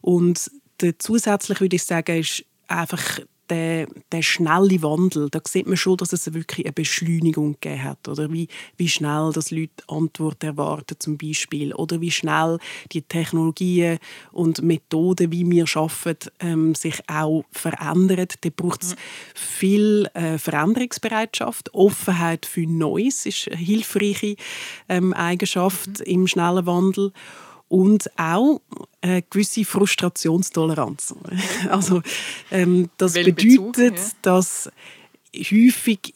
und 0.00 0.50
zusätzlich 0.98 1.60
würde 1.60 1.76
ich 1.76 1.84
sagen, 1.84 2.18
ist 2.18 2.44
einfach 2.66 3.20
der, 3.50 3.86
der 4.12 4.22
schnelle 4.22 4.82
Wandel, 4.82 5.28
da 5.30 5.40
sieht 5.46 5.66
man 5.66 5.76
schon, 5.76 5.96
dass 5.96 6.12
es 6.12 6.32
wirklich 6.32 6.66
eine 6.66 6.72
Beschleunigung 6.72 7.56
gegeben 7.60 7.84
hat. 7.84 8.08
Oder 8.08 8.32
wie, 8.32 8.48
wie 8.76 8.88
schnell 8.88 9.30
das 9.32 9.50
Leute 9.50 9.84
Antworten 9.88 10.46
erwarten 10.46 10.96
zum 10.98 11.18
Beispiel. 11.18 11.74
Oder 11.74 12.00
wie 12.00 12.10
schnell 12.10 12.58
die 12.92 13.02
Technologien 13.02 13.98
und 14.32 14.62
Methoden, 14.62 15.32
wie 15.32 15.48
wir 15.50 15.64
arbeiten, 15.74 16.30
ähm, 16.40 16.74
sich 16.74 17.00
auch 17.08 17.44
verändern. 17.52 18.28
Da 18.40 18.48
braucht 18.54 18.82
es 18.82 18.96
viel 19.34 20.08
äh, 20.14 20.38
Veränderungsbereitschaft. 20.38 21.74
Offenheit 21.74 22.46
für 22.46 22.66
Neues 22.66 23.26
ist 23.26 23.48
eine 23.48 23.56
hilfreiche 23.56 24.36
ähm, 24.88 25.12
Eigenschaft 25.12 26.00
mhm. 26.00 26.04
im 26.06 26.26
schnellen 26.26 26.66
Wandel 26.66 27.12
und 27.68 28.10
auch 28.18 28.60
eine 29.00 29.22
gewisse 29.22 29.64
Frustrationstoleranz. 29.64 31.14
Also 31.68 32.02
ähm, 32.50 32.88
das 32.96 33.14
Welchen 33.14 33.34
bedeutet, 33.34 33.94
Bezug, 33.94 34.06
ja. 34.06 34.10
dass 34.22 34.70
häufig 35.34 36.14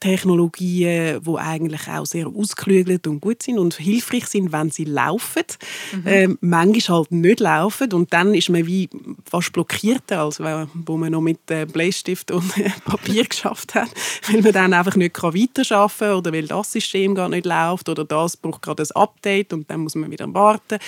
Technologien, 0.00 1.20
die 1.22 1.36
eigentlich 1.36 1.88
auch 1.88 2.06
sehr 2.06 2.26
ausgeklügelt 2.26 3.06
und 3.06 3.20
gut 3.20 3.42
sind 3.42 3.58
und 3.58 3.74
hilfreich 3.74 4.26
sind, 4.26 4.50
wenn 4.50 4.70
sie 4.70 4.84
laufen, 4.84 5.44
mhm. 5.92 6.02
ähm, 6.06 6.38
manchmal 6.40 6.98
halt 6.98 7.12
nicht 7.12 7.40
laufen 7.40 7.92
und 7.92 8.12
dann 8.12 8.34
ist 8.34 8.48
man 8.48 8.66
wie 8.66 8.88
fast 9.28 9.52
blockierter, 9.52 10.20
als 10.20 10.40
wo 10.40 10.96
man 10.96 11.12
noch 11.12 11.20
mit 11.20 11.50
äh, 11.50 11.66
Bleistift 11.66 12.30
und 12.30 12.52
Papier 12.84 13.24
geschafft 13.28 13.74
hat, 13.74 13.90
weil 14.28 14.40
man 14.40 14.52
dann 14.52 14.72
einfach 14.72 14.96
nicht 14.96 15.22
weiterarbeiten 15.22 15.98
kann 15.98 16.14
oder 16.14 16.32
weil 16.32 16.46
das 16.46 16.72
System 16.72 17.14
gar 17.14 17.28
nicht 17.28 17.46
läuft 17.46 17.88
oder 17.88 18.04
das 18.04 18.36
braucht 18.36 18.62
gerade 18.62 18.82
ein 18.82 18.96
Update 18.96 19.52
und 19.52 19.70
dann 19.70 19.80
muss 19.80 19.94
man 19.94 20.10
wieder 20.10 20.32
warten. 20.32 20.78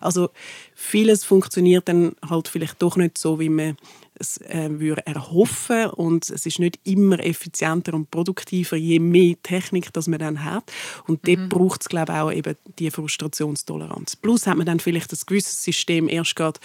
Also 0.00 0.30
vieles 0.74 1.24
funktioniert 1.24 1.88
dann 1.88 2.16
halt 2.28 2.48
vielleicht 2.48 2.80
doch 2.80 2.96
nicht 2.96 3.18
so, 3.18 3.38
wie 3.38 3.48
man 3.48 3.76
es 4.22 4.38
äh, 4.38 4.68
würde 4.70 5.06
erhoffen 5.06 5.86
und 5.90 6.30
es 6.30 6.46
ist 6.46 6.58
nicht 6.58 6.78
immer 6.84 7.18
effizienter 7.20 7.94
und 7.94 8.10
produktiver, 8.10 8.76
je 8.76 8.98
mehr 8.98 9.34
Technik 9.42 9.92
das 9.92 10.08
man 10.08 10.18
dann 10.18 10.44
hat. 10.44 10.64
Und 11.06 11.26
mhm. 11.26 11.34
dort 11.34 11.48
braucht 11.48 11.82
es, 11.82 11.88
glaube 11.88 12.12
ich, 12.12 12.18
auch 12.18 12.32
eben 12.32 12.56
die 12.78 12.90
Frustrationstoleranz. 12.90 14.16
Plus 14.16 14.46
hat 14.46 14.56
man 14.56 14.66
dann 14.66 14.80
vielleicht 14.80 15.12
ein 15.12 15.18
gewisses 15.26 15.62
System 15.62 16.08
erst 16.08 16.36
gerade 16.36 16.60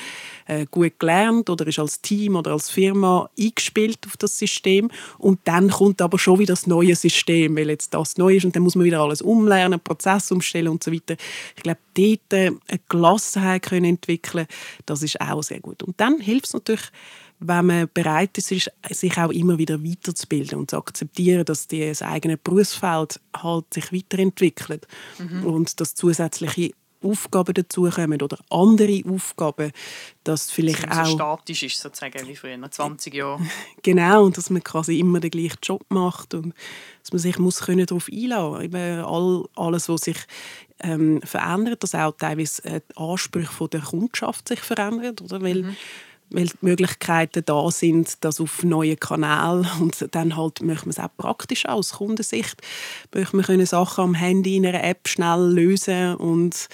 äh, 0.46 0.66
gut 0.70 1.00
gelernt 1.00 1.50
oder 1.50 1.68
ist 1.68 1.80
als 1.80 2.02
Team 2.02 2.36
oder 2.36 2.52
als 2.52 2.70
Firma 2.70 3.30
eingespielt 3.38 4.00
auf 4.06 4.18
das 4.18 4.38
System 4.38 4.90
und 5.18 5.40
dann 5.46 5.70
kommt 5.70 6.02
aber 6.02 6.20
schon 6.20 6.40
wieder 6.40 6.54
das 6.54 6.68
neue 6.68 6.96
System, 6.96 7.56
weil 7.58 7.70
jetzt 7.70 7.94
das 7.94 8.18
neu 8.18 8.38
ist 8.38 8.46
und 8.46 8.56
dann 8.56 8.64
muss 8.64 8.76
man 8.76 8.86
wieder 8.86 9.02
alles 9.02 9.22
umlernen, 9.22 9.80
Prozess 9.80 10.32
umstellen 10.32 10.70
und 10.70 10.84
so 10.84 10.92
weiter. 10.92 11.18
Ich 11.56 11.64
glaube, 11.64 11.80
dort 11.94 12.34
äh, 12.34 12.52
eine 12.68 12.80
Gelassenheit 12.90 13.64
können 13.64 13.86
entwickeln, 13.86 14.48
das 14.86 15.04
ist 15.04 15.20
auch 15.20 15.44
sehr 15.44 15.60
gut. 15.60 15.84
Und 15.84 16.00
dann 16.00 16.20
hilft 16.20 16.48
es 16.48 16.54
natürlich, 16.54 16.92
wenn 17.39 17.65
man 17.65 17.89
bereit 17.94 18.38
ist, 18.38 18.48
sich 18.48 19.17
auch 19.17 19.32
immer 19.32 19.58
wieder 19.58 19.84
weiterzubilden 19.84 20.60
und 20.60 20.72
zu 20.72 20.77
akzeptieren, 20.77 21.46
dass 21.46 21.67
das 21.67 22.01
eigene 22.01 22.38
Berufsfeld 22.38 23.20
halt 23.36 23.74
sich 23.74 23.94
weiterentwickelt 23.94 24.88
mhm. 25.20 25.46
und 25.46 25.79
dass 25.79 25.94
zusätzliche 25.94 26.72
Aufgaben 27.03 27.53
dazukommen 27.53 28.22
oder 28.24 28.39
andere 28.50 29.03
Aufgaben, 29.08 29.72
dass 30.24 30.50
vielleicht 30.50 30.89
dass 30.89 30.98
auch... 30.98 31.13
statisch 31.13 31.62
ist 31.62 31.79
sozusagen, 31.79 32.27
wie 32.27 32.36
früher, 32.36 32.60
20 32.70 33.13
Jahre. 33.13 33.39
genau, 33.84 34.25
und 34.25 34.36
dass 34.36 34.50
man 34.50 34.63
quasi 34.63 35.00
immer 35.00 35.20
den 35.20 35.29
gleichen 35.29 35.60
Job 35.62 35.86
macht 35.89 36.34
und 36.34 36.56
dass 37.03 37.12
man 37.12 37.20
sich 37.20 37.38
muss 37.38 37.60
können 37.60 37.86
darauf 37.86 38.10
einlassen 38.12 38.72
muss. 38.72 39.06
all, 39.06 39.46
alles, 39.56 39.89
was 39.89 40.01
sich 40.01 40.17
ähm, 40.79 41.22
verändert, 41.24 41.84
dass 41.84 41.94
auch 41.94 42.13
teilweise 42.17 42.63
äh, 42.65 42.82
die 42.91 42.98
Ansprüche 42.98 43.67
der 43.70 43.82
Kundschaft 43.82 44.48
sich 44.48 44.60
verändern, 44.60 45.15
oder? 45.22 45.41
Weil 45.41 45.63
mhm 45.63 45.77
weil 46.29 46.48
die 46.48 46.57
Möglichkeiten 46.62 47.43
da 47.46 47.72
sind, 47.72 48.24
das 48.24 48.41
auf 48.41 48.63
neue 48.63 48.96
Kanäle 48.98 49.65
und 49.79 50.07
dann 50.12 50.36
halt 50.36 50.62
möchte 50.62 50.86
man 50.86 50.91
es 50.91 51.00
auch 51.00 51.15
praktisch 51.17 51.65
aus 51.65 51.93
Kundensicht 51.93 52.62
möchte 53.13 53.36
man 53.36 53.46
können 53.46 53.65
Sachen 53.65 54.03
am 54.03 54.13
Handy 54.13 54.57
in 54.57 54.65
einer 54.65 54.84
App 54.84 55.07
schnell 55.07 55.51
lösen 55.51 56.15
und 56.15 56.67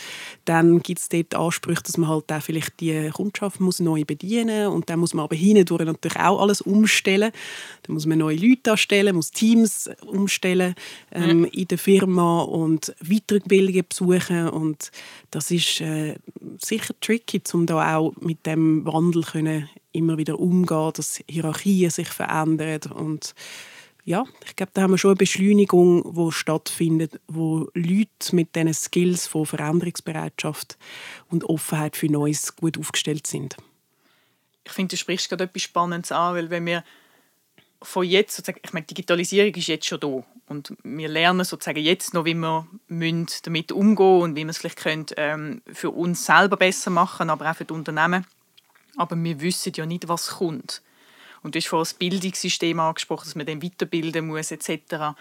dann 0.46 0.82
gibt 0.82 1.00
es 1.00 1.10
dort 1.10 1.36
Ansprüche, 1.36 1.84
dass 1.84 1.98
man 1.98 2.10
halt 2.10 2.32
auch 2.32 2.42
vielleicht 2.42 2.80
die 2.80 3.10
Kundschaft 3.12 3.60
muss 3.60 3.80
neu 3.80 4.04
bedienen 4.06 4.68
und 4.68 4.90
dann 4.90 5.00
muss 5.00 5.14
man 5.14 5.26
aber 5.26 5.36
hindurch 5.36 5.86
natürlich 5.86 6.20
auch 6.20 6.42
alles 6.42 6.62
umstellen. 6.62 7.32
Dann 7.84 7.94
muss 7.94 8.06
man 8.06 8.18
neue 8.18 8.38
Leute 8.38 8.72
anstellen, 8.72 9.16
muss 9.16 9.32
Teams 9.32 9.90
umstellen 10.06 10.76
ähm, 11.12 11.40
mhm. 11.40 11.46
in 11.46 11.68
der 11.68 11.78
Firma 11.78 12.42
und 12.42 12.94
Weiterbildungen 13.02 13.86
besuchen 13.88 14.50
und 14.50 14.92
das 15.32 15.52
ist 15.52 15.82
äh, 15.82 16.16
sicher 16.64 16.94
tricky, 17.00 17.42
um 17.54 17.66
da 17.66 17.98
auch 17.98 18.14
mit 18.20 18.46
dem 18.46 18.86
Wandel 18.86 19.24
können 19.24 19.43
immer 19.92 20.18
wieder 20.18 20.40
umgehen, 20.40 20.92
dass 20.94 21.22
Hierarchien 21.28 21.90
sich 21.90 22.10
verändern 22.10 22.92
und 22.92 23.34
ja, 24.06 24.26
ich 24.46 24.58
glaube, 24.58 24.72
da 24.74 24.82
haben 24.82 24.92
wir 24.92 24.98
schon 24.98 25.12
eine 25.12 25.18
Beschleunigung, 25.18 26.04
wo 26.06 26.30
stattfindet, 26.30 27.22
wo 27.28 27.70
Leute 27.74 28.36
mit 28.36 28.54
diesen 28.54 28.74
Skills 28.74 29.28
von 29.28 29.46
Veränderungsbereitschaft 29.46 30.78
und 31.30 31.46
Offenheit 31.46 31.96
für 31.96 32.08
Neues 32.08 32.56
gut 32.58 32.78
aufgestellt 32.78 33.28
sind. 33.28 33.56
Ich 34.66 34.74
finde, 34.74 34.92
du 34.92 34.98
sprichst 34.98 35.30
gerade 35.30 35.46
etwas 35.46 35.62
Spannendes 35.62 36.12
an, 36.12 36.36
weil 36.36 36.50
wenn 36.50 36.66
wir 36.66 36.84
von 37.82 38.06
jetzt 38.06 38.36
sozusagen, 38.36 38.60
ich 38.64 38.74
meine, 38.74 38.86
Digitalisierung 38.86 39.54
ist 39.54 39.68
jetzt 39.68 39.86
schon 39.86 40.00
da 40.00 40.24
und 40.48 40.74
wir 40.84 41.08
lernen 41.08 41.46
sozusagen 41.46 41.80
jetzt 41.80 42.14
noch, 42.14 42.26
wie 42.26 42.34
wir 42.34 42.68
damit 42.90 43.72
umgehen 43.72 44.22
und 44.22 44.36
wie 44.36 44.44
wir 44.44 44.50
es 44.50 44.58
vielleicht 44.58 44.80
können, 44.80 45.06
ähm, 45.18 45.62
für 45.72 45.92
uns 45.92 46.26
selber 46.26 46.58
besser 46.58 46.92
machen, 46.92 47.30
aber 47.30 47.50
auch 47.50 47.56
für 47.56 47.66
die 47.66 47.74
Unternehmen. 47.74 48.26
Aber 48.96 49.16
wir 49.16 49.42
wissen 49.42 49.74
ja 49.76 49.86
nicht, 49.86 50.08
was 50.08 50.30
kommt. 50.30 50.82
Und 51.42 51.56
du 51.56 51.60
hast 51.60 51.68
vorhin 51.68 51.84
das 51.84 51.94
Bildungssystem 51.94 52.80
angesprochen, 52.80 53.26
dass 53.26 53.36
man 53.36 53.46
dann 53.46 53.62
weiterbilden 53.62 54.28
muss 54.28 54.52
etc. 54.52 55.16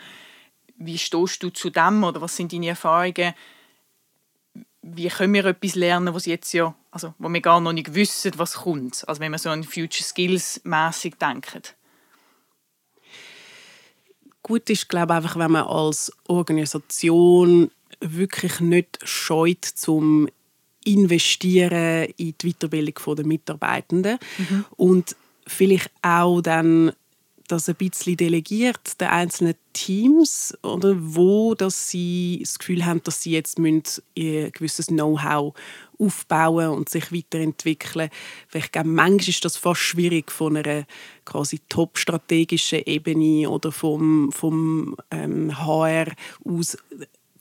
Wie 0.77 0.99
stehst 0.99 1.43
du 1.43 1.51
zu 1.51 1.71
dem 1.71 2.05
oder 2.05 2.21
was 2.21 2.37
sind 2.37 2.53
deine 2.53 2.69
Erfahrungen? 2.69 3.35
Wie 4.83 5.09
können 5.09 5.35
wir 5.35 5.45
etwas 5.47 5.75
lernen, 5.75 6.15
was 6.15 6.27
jetzt 6.27 6.53
ja, 6.53 6.75
also 6.91 7.15
wo 7.19 7.29
wir 7.29 7.41
gar 7.41 7.61
noch 7.61 7.73
nicht 7.73 7.95
wissen, 7.95 8.33
was 8.37 8.55
kommt? 8.55 9.07
Also 9.09 9.21
wenn 9.21 9.33
wir 9.33 9.39
so 9.39 9.51
an 9.51 9.65
Future 9.65 10.05
Skills 10.05 10.61
mäßig 10.65 11.17
denken. 11.17 11.63
Gut 14.43 14.69
ist, 14.71 14.89
glaube 14.89 15.13
ich, 15.13 15.17
einfach, 15.19 15.37
wenn 15.37 15.53
man 15.53 15.67
als 15.67 16.13
Organisation 16.27 17.71
wirklich 18.01 18.59
nicht 18.59 18.99
scheut 19.05 19.65
zum 19.65 20.29
investieren 20.85 22.09
in 22.17 22.35
die 22.41 22.53
Weiterbildung 22.53 23.17
der 23.17 23.27
Mitarbeitenden 23.27 24.19
mhm. 24.39 24.65
und 24.77 25.17
vielleicht 25.47 25.91
auch 26.03 26.41
dann 26.41 26.93
das 27.49 27.69
ein 27.69 27.75
bisschen 27.75 28.17
delegiert 28.17 29.01
den 29.01 29.09
einzelnen 29.09 29.55
Teams 29.73 30.57
oder 30.63 30.95
wo 30.99 31.55
dass 31.55 31.91
sie 31.91 32.39
das 32.41 32.59
Gefühl 32.59 32.85
haben, 32.85 33.03
dass 33.03 33.23
sie 33.23 33.33
jetzt 33.33 33.59
ein 33.59 33.83
gewisses 34.17 34.87
Know-how 34.87 35.55
aufbauen 35.99 36.71
und 36.71 36.89
sich 36.89 37.13
weiterentwickeln. 37.13 38.11
Weil 38.51 38.63
ich 38.63 38.73
glaube, 38.73 38.89
manchmal 38.89 39.29
ist 39.29 39.45
das 39.45 39.57
fast 39.57 39.81
schwierig 39.81 40.33
von 40.33 40.57
einer 40.57 40.85
quasi 41.25 41.61
top-strategischen 41.69 42.83
Ebene 42.87 43.49
oder 43.49 43.71
vom, 43.71 44.33
vom 44.33 44.97
ähm, 45.11 45.57
HR 45.59 46.13
aus 46.45 46.79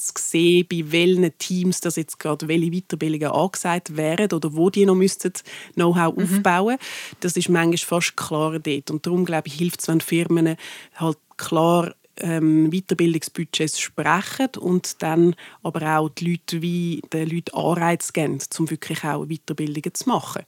zu 0.01 0.13
sehen, 0.17 0.67
bei 0.69 0.83
welchen 0.91 1.37
Teams 1.37 1.81
das 1.81 1.95
jetzt 1.95 2.19
gerade 2.19 2.47
welche 2.47 2.71
Weiterbildungen 2.71 3.31
angesagt 3.31 3.95
wären 3.95 4.31
oder 4.31 4.55
wo 4.55 4.69
die 4.69 4.85
noch 4.85 4.95
müssten 4.95 5.33
Know-how 5.73 6.15
mhm. 6.15 6.23
aufbauen. 6.23 6.77
Das 7.19 7.37
ist 7.37 7.49
manchmal 7.49 7.77
fast 7.77 8.17
klar 8.17 8.59
dort. 8.59 8.91
Und 8.91 9.05
darum, 9.05 9.25
glaube 9.25 9.47
ich, 9.47 9.53
hilft 9.53 9.81
es, 9.81 9.87
wenn 9.87 10.01
Firmen 10.01 10.55
halt 10.95 11.17
klar 11.37 11.93
ähm, 12.21 12.69
Weiterbildungsbudgets 12.71 13.79
sprechen 13.79 14.49
und 14.59 15.01
dann 15.01 15.35
aber 15.63 15.97
auch 15.97 16.09
die 16.09 16.31
Leute 16.31 16.61
wie 16.61 17.01
den 17.11 17.29
Leuten 17.29 17.55
Anreiz 17.55 18.13
geben, 18.13 18.39
um 18.59 18.69
wirklich 18.69 19.03
auch 19.03 19.25
Weiterbildungen 19.25 19.93
zu 19.93 20.09
machen. 20.09 20.43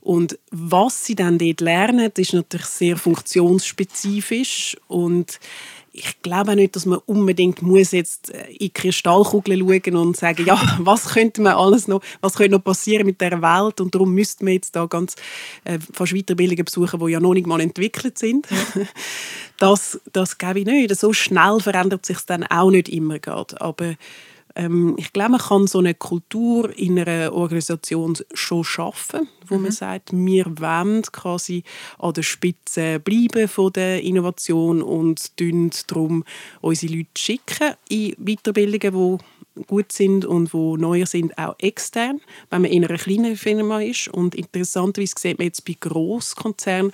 Und 0.00 0.38
was 0.50 1.04
sie 1.04 1.14
dann 1.14 1.38
dort 1.38 1.60
lernen, 1.60 2.12
ist 2.16 2.32
natürlich 2.32 2.66
sehr 2.66 2.96
funktionsspezifisch 2.96 4.76
und 4.86 5.40
ich 5.96 6.22
glaube 6.22 6.54
nicht, 6.56 6.76
dass 6.76 6.84
man 6.84 6.98
unbedingt 7.06 7.62
muss 7.62 7.92
jetzt 7.92 8.32
äh, 8.32 8.50
in 8.50 8.58
die 8.58 8.70
Kristallkugel 8.70 9.58
schauen 9.58 9.96
und 9.96 10.16
sagen, 10.16 10.44
ja, 10.44 10.60
was 10.78 11.08
könnte 11.08 11.40
man 11.40 11.54
alles 11.54 11.88
noch, 11.88 12.02
was 12.20 12.34
könnte 12.34 12.52
noch 12.56 12.64
passieren 12.64 13.06
mit 13.06 13.20
der 13.20 13.40
Welt 13.40 13.80
und 13.80 13.94
darum 13.94 14.12
müsste 14.12 14.44
man 14.44 14.54
jetzt 14.54 14.76
da 14.76 14.86
ganz 14.86 15.16
äh, 15.64 15.78
fast 15.92 16.12
Weiterbildungen 16.12 16.64
besuchen, 16.64 17.00
die 17.00 17.12
ja 17.12 17.20
noch 17.20 17.34
nicht 17.34 17.46
mal 17.46 17.60
entwickelt 17.60 18.18
sind. 18.18 18.46
Das, 19.58 19.98
das 20.12 20.36
glaube 20.36 20.60
ich 20.60 20.66
nicht. 20.66 20.94
So 20.94 21.14
schnell 21.14 21.60
verändert 21.60 22.04
sich 22.04 22.18
dann 22.26 22.44
auch 22.44 22.70
nicht 22.70 22.90
immer 22.90 23.18
gerade. 23.18 23.58
Aber 23.58 23.94
ähm, 24.56 24.94
ich 24.96 25.12
glaube, 25.12 25.32
man 25.32 25.40
kann 25.40 25.66
so 25.66 25.78
eine 25.78 25.94
Kultur 25.94 26.76
in 26.76 26.98
einer 26.98 27.32
Organisation 27.32 28.16
schon 28.32 28.64
schaffen, 28.64 29.28
wo 29.46 29.56
mhm. 29.56 29.62
man 29.62 29.72
sagt, 29.72 30.12
wir 30.12 30.46
wollen 30.58 31.02
quasi 31.02 31.62
an 31.98 32.14
der 32.14 32.22
Spitze 32.22 32.98
bleiben 32.98 33.48
von 33.48 33.72
der 33.72 34.02
Innovation 34.02 34.82
und 34.82 35.40
darum 35.86 36.24
unsere 36.62 36.94
Leute 36.94 37.10
schicken 37.16 37.74
in 37.88 38.14
Weiterbildungen, 38.18 39.18
die 39.18 39.24
gut 39.66 39.92
sind 39.92 40.24
und 40.24 40.52
wo 40.52 40.76
neuer 40.76 41.06
sind, 41.06 41.36
auch 41.38 41.54
extern, 41.58 42.20
wenn 42.50 42.62
man 42.62 42.70
in 42.70 42.84
einer 42.84 42.98
kleinen 42.98 43.36
Firma 43.36 43.80
ist. 43.80 44.08
Und 44.08 44.34
interessanterweise 44.34 45.14
sieht 45.18 45.38
man 45.38 45.46
jetzt 45.46 45.64
bei 45.64 45.76
Grosskonzernen, 45.78 46.92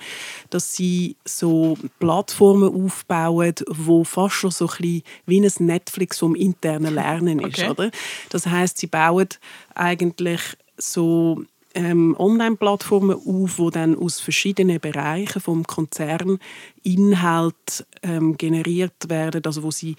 dass 0.49 0.73
sie 0.73 1.15
so 1.25 1.77
Plattformen 1.99 2.85
aufbauen, 2.85 3.55
wo 3.67 4.03
fast 4.03 4.35
schon 4.35 4.51
so 4.51 4.65
ein 4.65 4.77
bisschen 4.77 5.03
wie 5.25 5.41
ein 5.41 5.65
Netflix 5.65 6.19
vom 6.19 6.35
internen 6.35 6.93
Lernen 6.93 7.39
ist. 7.39 7.59
Okay. 7.59 7.69
Oder? 7.69 7.91
Das 8.29 8.47
heißt, 8.47 8.77
sie 8.77 8.87
bauen 8.87 9.29
eigentlich 9.75 10.41
so 10.77 11.43
ähm, 11.73 12.15
Online-Plattformen 12.17 13.15
auf, 13.15 13.57
wo 13.57 13.69
dann 13.69 13.97
aus 13.97 14.19
verschiedenen 14.19 14.79
Bereichen 14.79 15.41
vom 15.41 15.63
Konzern 15.65 16.39
Inhalt 16.83 17.85
ähm, 18.03 18.37
generiert 18.37 19.09
werden, 19.09 19.41
also 19.45 19.63
wo 19.63 19.71
sie 19.71 19.95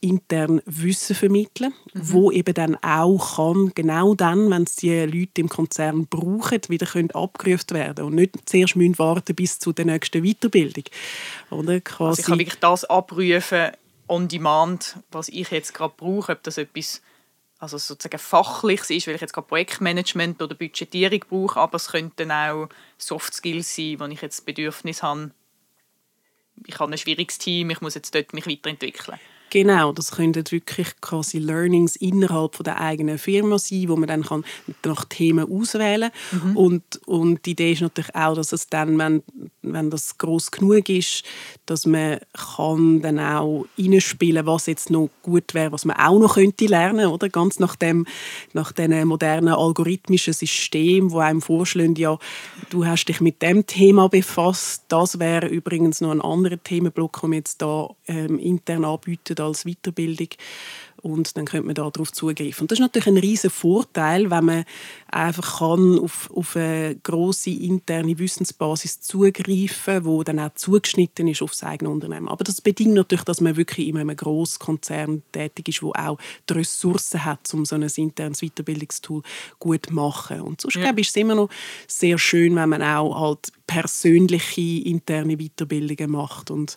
intern 0.00 0.62
Wissen 0.64 1.16
vermitteln, 1.16 1.74
mhm. 1.92 2.12
wo 2.12 2.30
eben 2.30 2.54
dann 2.54 2.76
auch 2.76 3.36
kann, 3.36 3.72
genau 3.74 4.14
dann, 4.14 4.50
wenn 4.50 4.62
es 4.62 4.76
die 4.76 4.94
Leute 5.00 5.40
im 5.40 5.48
Konzern 5.48 6.06
brauchen, 6.06 6.60
wieder 6.68 6.86
können 6.86 7.10
abgerufen 7.10 7.70
werden 7.70 8.04
und 8.04 8.14
nicht 8.14 8.48
zuerst 8.48 8.76
müssen 8.76 8.98
warten 8.98 9.34
bis 9.34 9.58
zu 9.58 9.72
der 9.72 9.84
nächsten 9.84 10.22
Weiterbildung. 10.22 10.84
Oder 11.50 11.80
quasi 11.80 12.08
also 12.08 12.20
ich 12.20 12.26
kann 12.26 12.38
wirklich 12.38 12.60
das 12.60 12.84
abrufen 12.84 13.70
on 14.08 14.28
demand, 14.28 14.96
was 15.10 15.28
ich 15.28 15.50
jetzt 15.50 15.74
gerade 15.74 15.94
brauche, 15.96 16.32
ob 16.32 16.42
das 16.42 16.58
etwas 16.58 17.00
also 17.60 17.76
sozusagen 17.76 18.18
fachliches 18.18 18.88
ist, 18.90 19.06
weil 19.06 19.14
ich 19.14 19.20
jetzt 19.20 19.34
gerade 19.34 19.46
Projektmanagement 19.46 20.40
oder 20.40 20.54
Budgetierung 20.54 21.20
brauche, 21.28 21.60
aber 21.60 21.76
es 21.76 21.88
könnten 21.88 22.32
auch 22.32 22.68
Soft 22.96 23.34
Skills 23.34 23.76
sein, 23.76 24.00
wo 24.00 24.06
ich 24.06 24.22
jetzt 24.22 24.46
Bedürfnis 24.46 25.02
habe, 25.02 25.30
ich 26.66 26.78
habe 26.78 26.90
ein 26.90 26.98
schwieriges 26.98 27.38
Team, 27.38 27.70
ich 27.70 27.82
muss 27.82 27.94
jetzt 27.94 28.14
dort 28.14 28.32
mich 28.32 28.46
weiterentwickeln. 28.46 29.20
Genau, 29.50 29.92
das 29.92 30.12
können 30.12 30.34
wirklich 30.34 30.88
quasi 31.00 31.38
Learnings 31.38 31.96
innerhalb 31.96 32.54
von 32.54 32.64
der 32.64 32.80
eigenen 32.80 33.18
Firma 33.18 33.58
sein, 33.58 33.88
wo 33.88 33.96
man 33.96 34.08
dann 34.08 34.22
kann 34.22 34.44
nach 34.84 35.04
Themen 35.06 35.50
auswählen 35.50 36.12
kann. 36.30 36.50
Mhm. 36.50 36.56
Und, 36.56 37.00
und 37.06 37.44
die 37.46 37.50
Idee 37.50 37.72
ist 37.72 37.82
natürlich 37.82 38.14
auch, 38.14 38.36
dass 38.36 38.52
es 38.52 38.68
dann, 38.68 38.96
wenn, 38.96 39.24
wenn 39.62 39.90
das 39.90 40.18
groß 40.18 40.52
genug 40.52 40.88
ist, 40.88 41.24
dass 41.66 41.84
man 41.84 42.20
kann 42.56 43.02
dann 43.02 43.18
auch 43.18 43.66
reinspielen, 43.76 44.46
was 44.46 44.66
jetzt 44.66 44.88
noch 44.88 45.10
gut 45.22 45.52
wäre, 45.52 45.72
was 45.72 45.84
man 45.84 45.96
auch 45.96 46.20
noch 46.20 46.34
könnte 46.34 46.66
lernen, 46.66 47.06
oder 47.06 47.28
ganz 47.28 47.58
nach 47.58 47.74
dem, 47.74 48.06
nach 48.52 48.70
den 48.70 49.08
modernen 49.08 49.54
algorithmischen 49.54 50.32
System, 50.32 51.10
wo 51.10 51.18
einem 51.18 51.42
vorschlägt, 51.42 51.98
ja, 51.98 52.18
du 52.70 52.86
hast 52.86 53.06
dich 53.06 53.20
mit 53.20 53.42
dem 53.42 53.66
Thema 53.66 54.08
befasst, 54.08 54.84
das 54.88 55.18
wäre 55.18 55.48
übrigens 55.48 56.00
noch 56.00 56.12
ein 56.12 56.20
anderer 56.20 56.62
Themenblock, 56.62 57.20
den 57.20 57.30
wir 57.30 57.38
jetzt 57.38 57.60
da 57.62 57.88
ähm, 58.06 58.38
intern 58.38 58.84
anbieten 58.84 59.39
als 59.40 59.64
Weiterbildung 59.64 60.28
und 61.02 61.36
dann 61.36 61.46
könnte 61.46 61.66
man 61.66 61.74
darauf 61.74 62.12
zugreifen. 62.12 62.62
Und 62.62 62.70
das 62.70 62.78
ist 62.78 62.82
natürlich 62.82 63.08
ein 63.08 63.16
riesiger 63.16 63.50
Vorteil, 63.50 64.30
wenn 64.30 64.44
man 64.44 64.64
einfach 65.08 65.58
kann 65.58 65.98
auf, 65.98 66.30
auf 66.30 66.56
eine 66.56 66.96
grosse 67.02 67.50
interne 67.50 68.18
Wissensbasis 68.18 69.00
zugreifen 69.00 70.04
wo 70.04 70.22
dann 70.22 70.38
auch 70.38 70.54
zugeschnitten 70.54 71.28
ist 71.28 71.42
auf 71.42 71.50
das 71.52 71.62
eigene 71.62 71.90
Unternehmen. 71.90 72.28
Aber 72.28 72.44
das 72.44 72.60
bedingt 72.60 72.94
natürlich, 72.94 73.24
dass 73.24 73.40
man 73.40 73.56
wirklich 73.56 73.88
in 73.88 73.96
einem 73.96 74.16
grossen 74.16 74.58
Konzern 74.58 75.22
tätig 75.32 75.68
ist, 75.68 75.82
wo 75.82 75.92
auch 75.92 76.18
die 76.48 76.54
Ressourcen 76.54 77.24
hat, 77.24 77.52
um 77.54 77.64
so 77.64 77.76
ein 77.76 77.82
internes 77.82 78.40
Weiterbildungstool 78.40 79.22
gut 79.58 79.86
zu 79.86 79.94
machen. 79.94 80.40
Und 80.40 80.60
sonst, 80.60 80.76
ja. 80.76 80.82
glaube 80.82 81.00
ich, 81.00 81.08
ist 81.08 81.16
es 81.16 81.20
immer 81.20 81.34
noch 81.34 81.48
sehr 81.86 82.18
schön, 82.18 82.56
wenn 82.56 82.68
man 82.68 82.82
auch 82.82 83.18
halt 83.18 83.52
persönliche 83.66 84.82
interne 84.84 85.36
Weiterbildungen 85.36 86.10
macht 86.10 86.50
und 86.50 86.76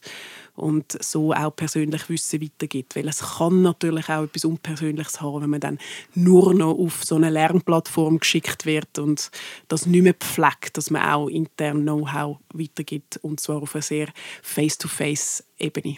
und 0.55 1.03
so 1.03 1.33
auch 1.33 1.55
persönlich 1.55 2.09
Wissen 2.09 2.41
weitergibt. 2.41 2.95
Weil 2.95 3.07
es 3.07 3.37
kann 3.37 3.61
natürlich 3.61 4.09
auch 4.09 4.23
etwas 4.23 4.45
Unpersönliches 4.45 5.21
haben, 5.21 5.41
wenn 5.41 5.49
man 5.49 5.59
dann 5.59 5.79
nur 6.13 6.53
noch 6.53 6.77
auf 6.77 7.03
so 7.03 7.15
eine 7.15 7.29
Lernplattform 7.29 8.19
geschickt 8.19 8.65
wird 8.65 8.99
und 8.99 9.31
das 9.67 9.85
nicht 9.85 10.03
mehr 10.03 10.13
pflegt, 10.13 10.77
dass 10.77 10.91
man 10.91 11.03
auch 11.03 11.27
intern 11.27 11.81
Know-how 11.81 12.37
weitergibt 12.53 13.17
und 13.17 13.39
zwar 13.39 13.61
auf 13.61 13.73
einer 13.75 13.81
sehr 13.81 14.09
Face-to-Face-Ebene. 14.41 15.97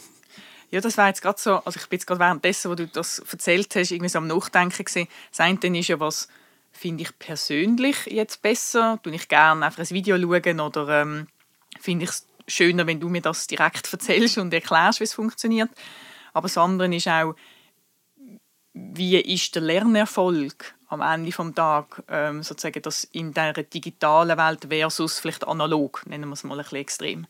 Ja, 0.72 0.82
das 0.82 0.98
war 0.98 1.08
jetzt 1.08 1.22
gerade 1.22 1.40
so, 1.40 1.56
also 1.58 1.80
ich 1.80 1.88
bin 1.88 1.98
jetzt 1.98 2.08
gerade 2.08 2.20
währenddessen, 2.20 2.72
wo 2.72 2.76
du 2.76 2.88
das 2.88 3.20
erzählt 3.20 3.74
hast, 3.76 3.92
irgendwie 3.92 4.10
so 4.10 4.18
am 4.18 4.28
Nachdenken 4.28 4.84
gewesen. 4.84 5.08
Das 5.32 5.40
eine 5.40 5.80
ist 5.80 5.88
ja, 5.88 6.00
was 6.00 6.28
finde 6.72 7.04
ich 7.04 7.18
persönlich 7.20 8.06
jetzt 8.08 8.42
besser? 8.42 9.00
Tue 9.04 9.16
ich 9.16 9.28
gerne 9.28 9.66
einfach 9.66 9.80
ein 9.80 9.90
Video 9.90 10.18
schauen 10.18 10.60
oder 10.60 11.02
ähm, 11.02 11.28
finde 11.80 12.06
ich 12.06 12.10
es 12.10 12.28
schöner, 12.48 12.88
wenn 12.88 13.00
du 13.00 13.10
mir 13.10 13.22
das 13.22 13.48
direkt 13.48 13.92
erzählst 13.92 14.38
und 14.38 14.54
erklärst, 14.54 15.00
wie 15.00 15.06
es 15.06 15.14
funktioniert. 15.14 15.70
Aber 16.34 16.48
das 16.48 16.58
andere 16.58 16.94
ist 16.96 17.08
auch, 17.08 17.36
wie 18.74 19.18
ist 19.18 19.56
der 19.56 19.62
Lernerfolg 19.62 20.76
am 20.88 21.02
Ende 21.02 21.32
des 21.32 21.56
Tages, 21.56 22.04
ähm, 22.10 22.44
sozusagen 22.44 22.82
das 22.82 23.06
in 23.06 23.34
der 23.34 23.54
digitalen 23.54 24.38
Welt 24.38 24.68
versus 24.70 25.20
vielleicht 25.20 25.48
analog, 25.48 26.04
nennen 26.08 26.30
wir 26.30 26.34
es 26.34 26.44
mal 26.44 26.58
ein 26.58 26.64
bisschen 26.64 26.80
extrem. 26.80 27.28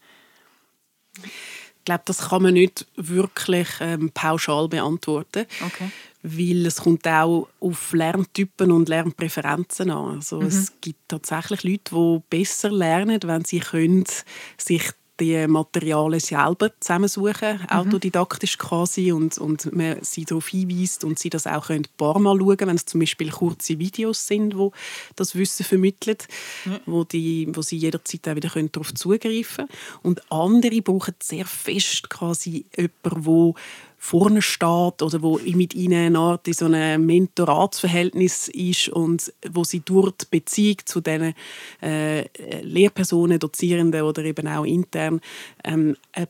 Ich 1.24 1.86
glaube, 1.86 2.04
das 2.06 2.30
kann 2.30 2.42
man 2.42 2.56
nicht 2.56 2.88
wirklich 2.96 3.68
ähm, 3.80 4.12
pauschal 4.12 4.68
beantworten. 4.68 5.46
Okay. 5.64 5.92
Weil 6.24 6.66
es 6.66 6.78
kommt 6.78 7.08
auch 7.08 7.48
auf 7.60 7.94
Lerntypen 7.94 8.72
und 8.72 8.90
Lernpräferenzen 8.90 9.92
an. 9.92 10.16
Also 10.16 10.42
mhm. 10.42 10.48
Es 10.48 10.74
gibt 10.82 11.08
tatsächlich 11.08 11.64
Leute, 11.64 11.94
die 11.94 12.24
besser 12.28 12.72
lernen, 12.72 13.20
wenn 13.24 13.46
sie 13.46 13.60
können, 13.60 14.06
sich 14.58 14.92
die 15.20 15.48
Materialien 15.48 16.20
selber 16.20 16.72
zusammensuchen, 16.80 17.60
mhm. 17.60 17.70
autodidaktisch 17.70 18.58
quasi, 18.58 19.12
und, 19.12 19.38
und 19.38 19.74
man 19.74 20.04
sie 20.04 20.26
darauf 20.26 20.48
hinweist 20.48 21.04
und 21.04 21.20
sie 21.20 21.30
das 21.30 21.48
auch 21.48 21.70
ein 21.70 21.88
paar 21.98 22.20
Mal 22.20 22.38
schauen 22.38 22.58
wenn 22.60 22.76
es 22.76 22.86
zum 22.86 23.00
Beispiel 23.00 23.30
kurze 23.32 23.80
Videos 23.80 24.28
sind, 24.28 24.58
wo 24.58 24.72
das 25.16 25.36
Wissen 25.36 25.66
vermitteln, 25.66 26.18
mhm. 26.66 26.80
wo, 26.86 27.04
die, 27.04 27.48
wo 27.54 27.62
sie 27.62 27.78
jederzeit 27.78 28.28
auch 28.28 28.36
wieder 28.36 28.50
darauf 28.50 28.94
zugreifen 28.94 29.68
können. 29.68 29.70
Und 30.04 30.32
andere 30.32 30.82
brauchen 30.82 31.16
sehr 31.22 31.46
fest 31.46 32.10
quasi 32.10 32.66
jemanden, 32.76 33.24
der 33.24 33.54
vorne 34.06 34.44
steht 34.44 35.02
oder 35.02 35.22
wo 35.24 35.40
mit 35.40 35.74
ihnen 35.74 36.06
eine 36.06 36.20
Art 36.20 36.48
in 36.48 36.54
so 36.54 36.66
einem 36.66 37.08
Mentoratsverhältnis 37.08 38.50
ist 38.50 38.90
und 38.90 39.34
wo 39.50 39.64
sie 39.64 39.80
durch 39.80 40.12
die 40.12 40.26
Beziehung 40.30 40.78
zu 40.86 41.02
diesen 41.02 41.34
äh, 41.82 42.26
Lehrpersonen, 42.62 43.40
Dozierenden 43.40 44.04
oder 44.04 44.24
eben 44.24 44.48
auch 44.48 44.64
intern 44.64 45.22
ähm, 45.64 45.98
äh, 46.14 46.28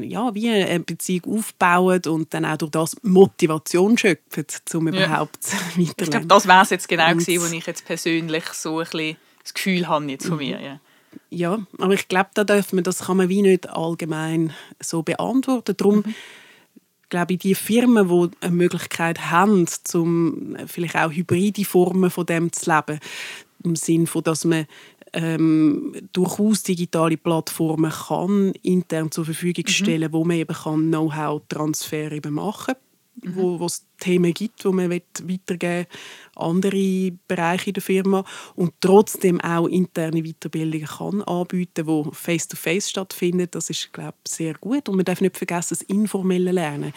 ja, 0.00 0.34
wie 0.34 0.48
eine 0.48 0.80
Beziehung 0.80 1.38
aufbauen 1.38 2.02
und 2.08 2.34
dann 2.34 2.44
auch 2.44 2.56
durch 2.56 2.72
das 2.72 2.96
Motivation 3.02 3.96
schöpfen, 3.96 4.44
um 4.74 4.88
ja. 4.88 5.06
überhaupt 5.06 5.38
weiterzulernen. 5.44 5.92
Ich 5.98 6.10
glaube, 6.10 6.26
das 6.26 6.48
wäre 6.48 6.62
es 6.62 6.70
jetzt 6.70 6.88
genau 6.88 7.12
gewesen, 7.12 7.40
wo 7.40 7.56
ich 7.56 7.66
jetzt 7.66 7.84
persönlich 7.84 8.44
so 8.46 8.80
ein 8.80 8.84
bisschen 8.84 9.16
das 9.44 9.54
Gefühl 9.54 9.86
habe 9.86 10.06
jetzt 10.06 10.26
von 10.26 10.38
mhm. 10.38 10.44
mir. 10.44 10.60
Ja. 10.60 10.80
Ja, 11.30 11.58
aber 11.78 11.92
ich 11.92 12.08
glaube, 12.08 12.30
da 12.34 12.42
darf 12.42 12.72
man, 12.72 12.84
das 12.84 13.00
kann 13.00 13.18
man 13.18 13.28
wie 13.28 13.42
nicht 13.42 13.68
allgemein 13.68 14.54
so 14.80 15.02
beantworten. 15.02 15.76
Darum 15.76 15.96
mhm 15.98 16.14
glaube 17.12 17.34
ich, 17.34 17.40
die 17.40 17.54
Firmen, 17.54 18.08
die 18.08 18.36
eine 18.40 18.56
Möglichkeit 18.56 19.30
haben, 19.30 19.66
um 19.92 20.56
vielleicht 20.66 20.96
auch 20.96 21.12
hybride 21.12 21.64
Formen 21.64 22.10
von 22.10 22.26
dem 22.26 22.50
zu 22.52 22.74
leben, 22.74 22.98
im 23.62 23.76
Sinne 23.76 24.06
von, 24.06 24.24
dass 24.24 24.46
man 24.46 24.66
ähm, 25.12 25.94
durchaus 26.14 26.62
digitale 26.62 27.18
Plattformen 27.18 27.90
kann 27.90 28.52
intern 28.62 29.10
zur 29.10 29.26
Verfügung 29.26 29.64
mhm. 29.66 29.70
stellen, 29.70 30.10
mhm. 30.10 30.14
wo 30.14 30.24
man 30.24 30.38
eben 30.38 30.54
Know-how-Transfer 30.54 32.10
machen 32.30 32.74
kann, 33.22 33.34
mhm. 33.34 33.58
wo 33.58 33.66
es 33.66 33.86
Themen 34.02 34.34
gibt, 34.34 34.64
die 34.64 34.68
man 34.68 34.90
weitergeben 34.90 35.86
andere 36.34 37.12
Bereiche 37.28 37.72
der 37.72 37.82
Firma 37.82 38.24
und 38.56 38.72
trotzdem 38.80 39.40
auch 39.40 39.66
interne 39.66 40.22
Weiterbildungen 40.22 40.86
kann 40.86 41.22
anbieten, 41.22 41.86
wo 41.86 42.10
face-to-face 42.10 42.90
stattfindet. 42.90 43.54
Das 43.54 43.68
ist, 43.70 43.92
glaube 43.92 44.14
ich, 44.26 44.32
sehr 44.32 44.54
gut. 44.54 44.88
Und 44.88 44.96
man 44.96 45.04
darf 45.04 45.20
nicht 45.20 45.36
vergessen, 45.36 45.76
das 45.78 45.82
informelle 45.82 46.52
Lernen. 46.52 46.92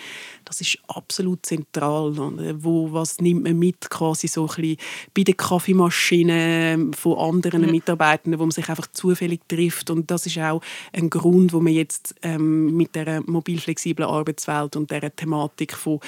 Das 0.46 0.62
ist 0.62 0.80
absolut 0.88 1.46
zentral. 1.46 2.16
Wo, 2.64 2.92
was 2.94 3.20
nimmt 3.20 3.44
man 3.44 3.60
mit 3.60 3.90
quasi 3.90 4.28
so 4.28 4.44
ein 4.44 4.48
bisschen 4.48 4.78
bei 5.14 5.24
der 5.24 5.36
Kaffeemaschine 5.36 6.92
von 6.96 7.18
anderen 7.18 7.64
ja. 7.64 7.72
Mitarbeitenden, 7.72 8.40
wo 8.40 8.46
man 8.46 8.52
sich 8.52 8.70
einfach 8.70 8.88
zufällig 8.88 9.42
trifft. 9.48 9.90
Und 9.90 10.10
das 10.12 10.26
ist 10.26 10.38
auch 10.38 10.62
ein 10.94 11.10
Grund, 11.10 11.52
wo 11.52 11.60
man 11.60 11.74
jetzt 11.74 12.16
ähm, 12.22 12.76
mit 12.76 12.96
der 12.96 13.22
mobil 13.26 13.60
flexiblen 13.60 14.08
Arbeitswelt 14.08 14.76
und 14.76 14.92
der 14.92 15.14
Thematik 15.14 15.74
von 15.74 16.00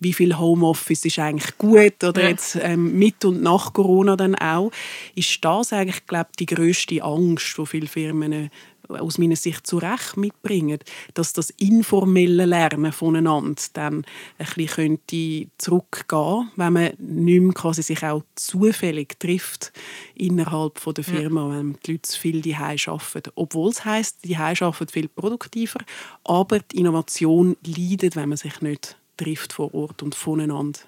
wie 0.00 0.12
viel 0.12 0.38
Homeoffice 0.46 1.04
ist 1.04 1.18
eigentlich 1.18 1.56
gut 1.58 2.02
oder 2.04 2.22
ja. 2.22 2.28
jetzt 2.28 2.56
ähm, 2.60 2.98
mit 2.98 3.24
und 3.24 3.42
nach 3.42 3.72
Corona 3.72 4.16
dann 4.16 4.34
auch, 4.34 4.70
ist 5.14 5.44
das 5.44 5.72
eigentlich, 5.72 6.06
glaube 6.06 6.30
die 6.38 6.46
größte 6.46 7.02
Angst, 7.02 7.56
die 7.58 7.66
viele 7.66 7.86
Firmen 7.86 8.32
äh, 8.32 8.48
aus 8.88 9.18
meiner 9.18 9.36
Sicht 9.36 9.66
zu 9.66 9.78
Recht 9.78 10.16
mitbringen, 10.16 10.78
dass 11.14 11.32
das 11.32 11.50
informelle 11.50 12.44
Lernen 12.44 12.92
voneinander 12.92 13.62
dann 13.72 14.04
ein 14.38 14.46
bisschen 14.46 14.66
könnte 14.68 15.48
zurückgehen, 15.58 16.50
wenn 16.56 16.72
man 16.72 16.92
nicht 16.98 17.40
mehr 17.40 17.54
quasi 17.54 17.82
sich 17.82 18.02
auch 18.04 18.22
zufällig 18.34 19.18
trifft 19.18 19.72
innerhalb 20.14 20.78
von 20.78 20.94
der 20.94 21.04
Firma, 21.04 21.48
ja. 21.48 21.58
wenn 21.58 21.78
die 21.84 21.92
Leute 21.92 22.02
zu 22.02 22.20
viel 22.20 22.40
daheim 22.40 22.78
arbeiten. 22.86 23.32
Obwohl 23.34 23.70
es 23.70 23.84
heisst, 23.84 24.24
die 24.24 24.36
arbeiten 24.36 24.88
viel 24.88 25.08
produktiver, 25.08 25.80
aber 26.24 26.60
die 26.60 26.78
Innovation 26.78 27.56
leidet, 27.64 28.16
wenn 28.16 28.28
man 28.28 28.38
sich 28.38 28.60
nicht 28.60 28.96
trifft 29.16 29.52
vor 29.52 29.74
Ort 29.74 30.02
und 30.02 30.14
voneinander 30.14 30.80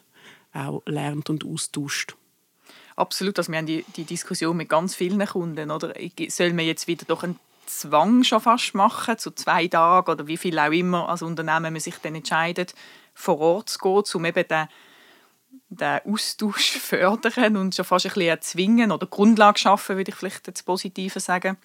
auch 0.53 0.83
lernt 0.87 1.31
und 1.31 1.45
austauscht. 1.45 2.17
Absolut, 2.97 3.39
also 3.39 3.53
wir 3.53 3.59
haben 3.59 3.67
die, 3.67 3.85
die 3.97 4.05
Diskussion 4.05 4.57
mit 4.57 4.69
ganz 4.69 4.95
vielen 4.95 5.25
Kunden. 5.25 5.71
Oder? 5.71 5.95
Soll 6.29 6.53
man 6.53 6.67
jetzt 6.67 6.89
wieder 6.89 7.05
doch 7.07 7.23
einen 7.23 7.39
Zwang 7.67 8.25
schon 8.25 8.41
fast 8.41 8.75
machen, 8.75 9.19
zu 9.19 9.31
zwei 9.31 9.69
Tagen 9.69 10.11
oder 10.11 10.27
wie 10.27 10.37
viel 10.37 10.59
auch 10.59 10.73
immer 10.73 11.09
als 11.09 11.23
Unternehmen 11.23 11.73
man 11.73 11.81
sich 11.81 11.97
dann 11.99 12.15
entscheidet, 12.15 12.75
vor 13.15 13.39
Ort 13.39 13.69
zu 13.69 13.79
gehen, 13.79 14.03
um 14.15 14.25
eben 14.25 14.49
den, 14.49 14.69
den 15.69 16.01
Austausch 16.13 16.71
fördern 16.81 17.57
und 17.57 17.75
schon 17.75 17.85
fast 17.85 18.07
ein 18.07 18.13
bisschen 18.13 18.29
erzwingen 18.29 18.91
oder 18.91 19.07
Grundlage 19.07 19.59
schaffen, 19.59 19.97
würde 19.97 20.11
ich 20.11 20.17
vielleicht 20.17 20.49
das 20.49 20.63
Positive 20.63 21.21
sagen. 21.21 21.57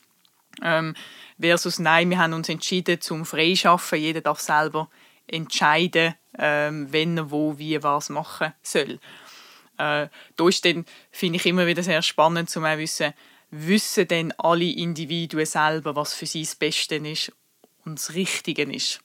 Ähm, 0.61 0.93
versus 1.39 1.79
nein, 1.79 2.09
wir 2.09 2.19
haben 2.19 2.33
uns 2.33 2.49
entschieden 2.49 3.01
zum 3.01 3.25
Freischaffen. 3.25 3.97
Jeder 3.97 4.21
darf 4.21 4.39
selber 4.39 4.89
entscheiden, 5.27 6.15
ähm, 6.37 6.91
wenn 6.91 7.17
er 7.17 7.31
wo, 7.31 7.57
wie, 7.57 7.81
was 7.81 8.09
machen 8.09 8.53
soll. 8.61 8.99
Äh, 9.77 10.07
da 10.35 10.47
ist 10.47 10.65
dann, 10.65 10.85
finde 11.11 11.37
ich, 11.37 11.45
immer 11.45 11.67
wieder 11.67 11.83
sehr 11.83 12.01
spannend 12.01 12.49
zu 12.49 12.61
wissen, 12.61 13.13
wissen 13.51 14.07
denn 14.07 14.31
alle 14.37 14.65
Individuen 14.65 15.45
selber, 15.45 15.95
was 15.95 16.13
für 16.13 16.25
sie 16.25 16.43
das 16.43 16.55
Beste 16.55 16.95
ist 16.95 17.31
und 17.85 17.99
das 17.99 18.13
Richtige 18.13 18.63
ist? 18.63 19.01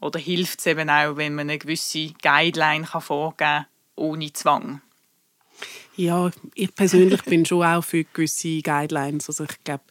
Oder 0.00 0.18
hilft 0.18 0.60
es 0.60 0.66
eben 0.66 0.90
auch, 0.90 1.16
wenn 1.16 1.34
man 1.34 1.48
eine 1.48 1.58
gewisse 1.58 2.12
Guideline 2.22 2.86
kann 2.86 3.00
vorgeben 3.00 3.36
kann, 3.36 3.66
ohne 3.94 4.32
Zwang? 4.32 4.82
Ja, 5.94 6.30
ich 6.54 6.74
persönlich 6.74 7.22
bin 7.24 7.44
schon 7.44 7.64
auch 7.64 7.84
für 7.84 8.04
gewisse 8.04 8.62
Guidelines. 8.62 9.28
Also 9.28 9.44
ich 9.44 9.62
glaube, 9.62 9.82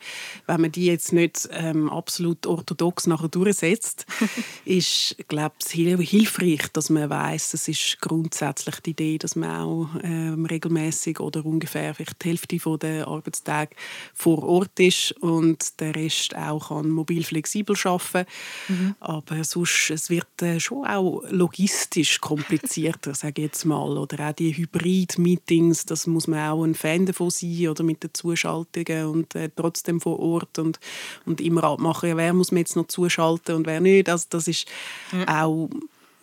wenn 0.47 0.61
man 0.61 0.71
die 0.71 0.87
jetzt 0.87 1.13
nicht 1.13 1.47
ähm, 1.51 1.91
absolut 1.91 2.47
orthodox 2.47 3.05
nachher 3.05 3.27
durchsetzt, 3.27 4.07
ist, 4.65 5.15
glaube 5.27 5.55
ich, 5.73 6.09
hilfreich, 6.09 6.69
dass 6.73 6.89
man 6.89 7.07
weiß, 7.07 7.53
es 7.53 7.67
ist 7.67 8.01
grundsätzlich 8.01 8.79
die 8.79 8.91
Idee, 8.91 9.17
dass 9.19 9.35
man 9.35 9.61
auch 9.61 9.89
ähm, 10.01 10.45
regelmäßig 10.45 11.19
oder 11.19 11.45
ungefähr 11.45 11.93
vielleicht 11.93 12.23
die 12.23 12.29
Hälfte 12.29 12.59
von 12.59 12.79
der 12.79 13.07
Arbeitstage 13.07 13.75
vor 14.15 14.41
Ort 14.41 14.79
ist 14.79 15.11
und 15.21 15.79
der 15.79 15.95
Rest 15.95 16.35
auch 16.35 16.69
kann 16.69 16.89
mobil 16.89 17.23
flexibel 17.23 17.75
arbeiten. 17.83 18.27
Mhm. 18.67 18.95
Aber 18.99 19.43
sonst 19.43 19.91
es 19.91 20.09
wird 20.09 20.41
äh, 20.41 20.59
schon 20.59 20.87
auch 20.87 21.21
logistisch 21.29 22.19
komplizierter, 22.19 23.13
sage 23.13 23.41
ich 23.41 23.47
jetzt 23.47 23.65
mal, 23.65 23.97
oder 23.97 24.29
auch 24.29 24.33
die 24.33 24.57
Hybrid-Meetings 24.57 25.90
das 25.91 26.08
muss 26.08 26.27
man 26.27 26.39
auch 26.49 26.63
ein 26.63 26.73
Fan 26.73 27.06
davon 27.06 27.30
sein 27.30 27.67
oder 27.67 27.84
mit 27.84 28.01
den 28.01 28.13
Zuschaltungen 28.13 29.06
und 29.08 29.36
äh, 29.36 29.49
trotzdem 29.54 29.99
vor 29.99 30.19
Ort 30.19 30.58
und, 30.58 30.80
und 31.25 31.41
immer 31.41 31.65
abmachen, 31.65 32.10
ja, 32.10 32.17
wer 32.17 32.34
muss 32.34 32.51
man 32.51 32.60
jetzt 32.60 32.77
noch 32.77 32.88
zuschalten 32.88 33.56
und 33.56 33.67
wer 33.67 33.82
nicht. 33.82 34.10
Also 34.10 34.27
das 34.30 34.47
ist 34.47 34.67
ja. 35.12 35.43
auch 35.43 35.69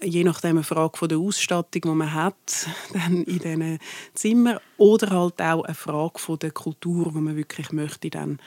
je 0.00 0.24
nachdem 0.24 0.56
eine 0.56 0.64
Frage 0.64 0.96
von 0.96 1.08
der 1.08 1.18
Ausstattung, 1.18 1.82
die 1.82 1.88
man 1.88 2.14
hat, 2.14 2.68
dann 2.94 3.24
in 3.24 3.38
diesen 3.38 3.78
Zimmern 4.14 4.58
oder 4.78 5.10
halt 5.10 5.42
auch 5.42 5.64
eine 5.64 5.74
Frage 5.74 6.18
von 6.18 6.38
der 6.38 6.52
Kultur, 6.52 7.12
die 7.14 7.20
man 7.20 7.36
wirklich 7.36 7.70
möchte 7.72 8.08
dann 8.08 8.38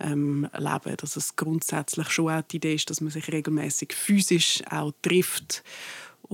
ähm, 0.00 0.48
leben. 0.56 0.96
Dass 0.96 1.16
es 1.16 1.36
grundsätzlich 1.36 2.08
schon 2.10 2.30
auch 2.30 2.42
die 2.42 2.56
Idee 2.56 2.74
ist, 2.74 2.90
dass 2.90 3.00
man 3.00 3.10
sich 3.10 3.30
regelmäßig 3.30 3.92
physisch 3.92 4.62
auch 4.70 4.92
trifft 5.02 5.62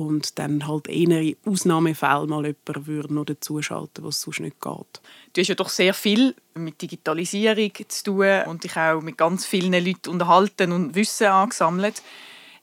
und 0.01 0.39
dann 0.39 0.67
halt 0.67 0.87
in 0.89 1.37
Ausnahmefällen 1.45 2.31
mal 2.31 2.47
jemanden 2.47 2.87
würde 2.87 3.15
noch 3.15 3.27
dazuschalten, 3.27 4.03
was 4.03 4.23
sonst 4.23 4.41
nicht 4.41 4.61
geht. 4.61 5.01
Du 5.33 5.41
hast 5.41 5.49
ja 5.49 5.55
doch 5.55 5.69
sehr 5.69 5.93
viel 5.93 6.35
mit 6.55 6.81
Digitalisierung 6.81 7.73
zu 7.87 8.05
tun 8.05 8.43
und 8.47 8.65
dich 8.65 8.77
auch 8.77 9.03
mit 9.03 9.19
ganz 9.19 9.45
vielen 9.45 9.73
Leuten 9.73 10.09
unterhalten 10.11 10.73
und 10.73 10.95
Wissen 10.95 11.27
angesammelt. 11.27 12.03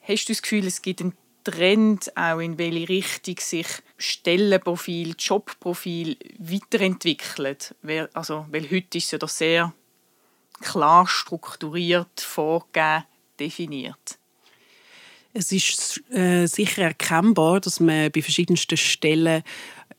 Hast 0.01 0.25
du 0.27 0.33
das 0.33 0.41
Gefühl, 0.41 0.65
es 0.65 0.81
gibt 0.81 1.01
einen 1.01 1.13
Trend, 1.43 2.17
auch 2.17 2.39
in 2.39 2.57
welche 2.57 2.89
Richtung 2.89 3.35
sich 3.39 3.67
Stellenprofil, 3.97 5.15
Jobprofil 5.17 6.17
weiterentwickelt? 6.39 7.75
Also, 8.13 8.47
weil 8.49 8.69
heute 8.69 8.97
ist 8.97 9.05
es 9.05 9.11
ja 9.11 9.17
doch 9.19 9.29
sehr 9.29 9.73
klar 10.59 11.07
strukturiert, 11.07 12.19
vorgegeben, 12.19 13.03
definiert. 13.39 14.17
Es 15.37 15.51
ist 15.51 16.01
äh, 16.11 16.47
sicher 16.47 16.81
erkennbar, 16.81 17.61
dass 17.61 17.79
man 17.79 18.11
bei 18.11 18.23
verschiedensten 18.23 18.75
Stellen 18.75 19.43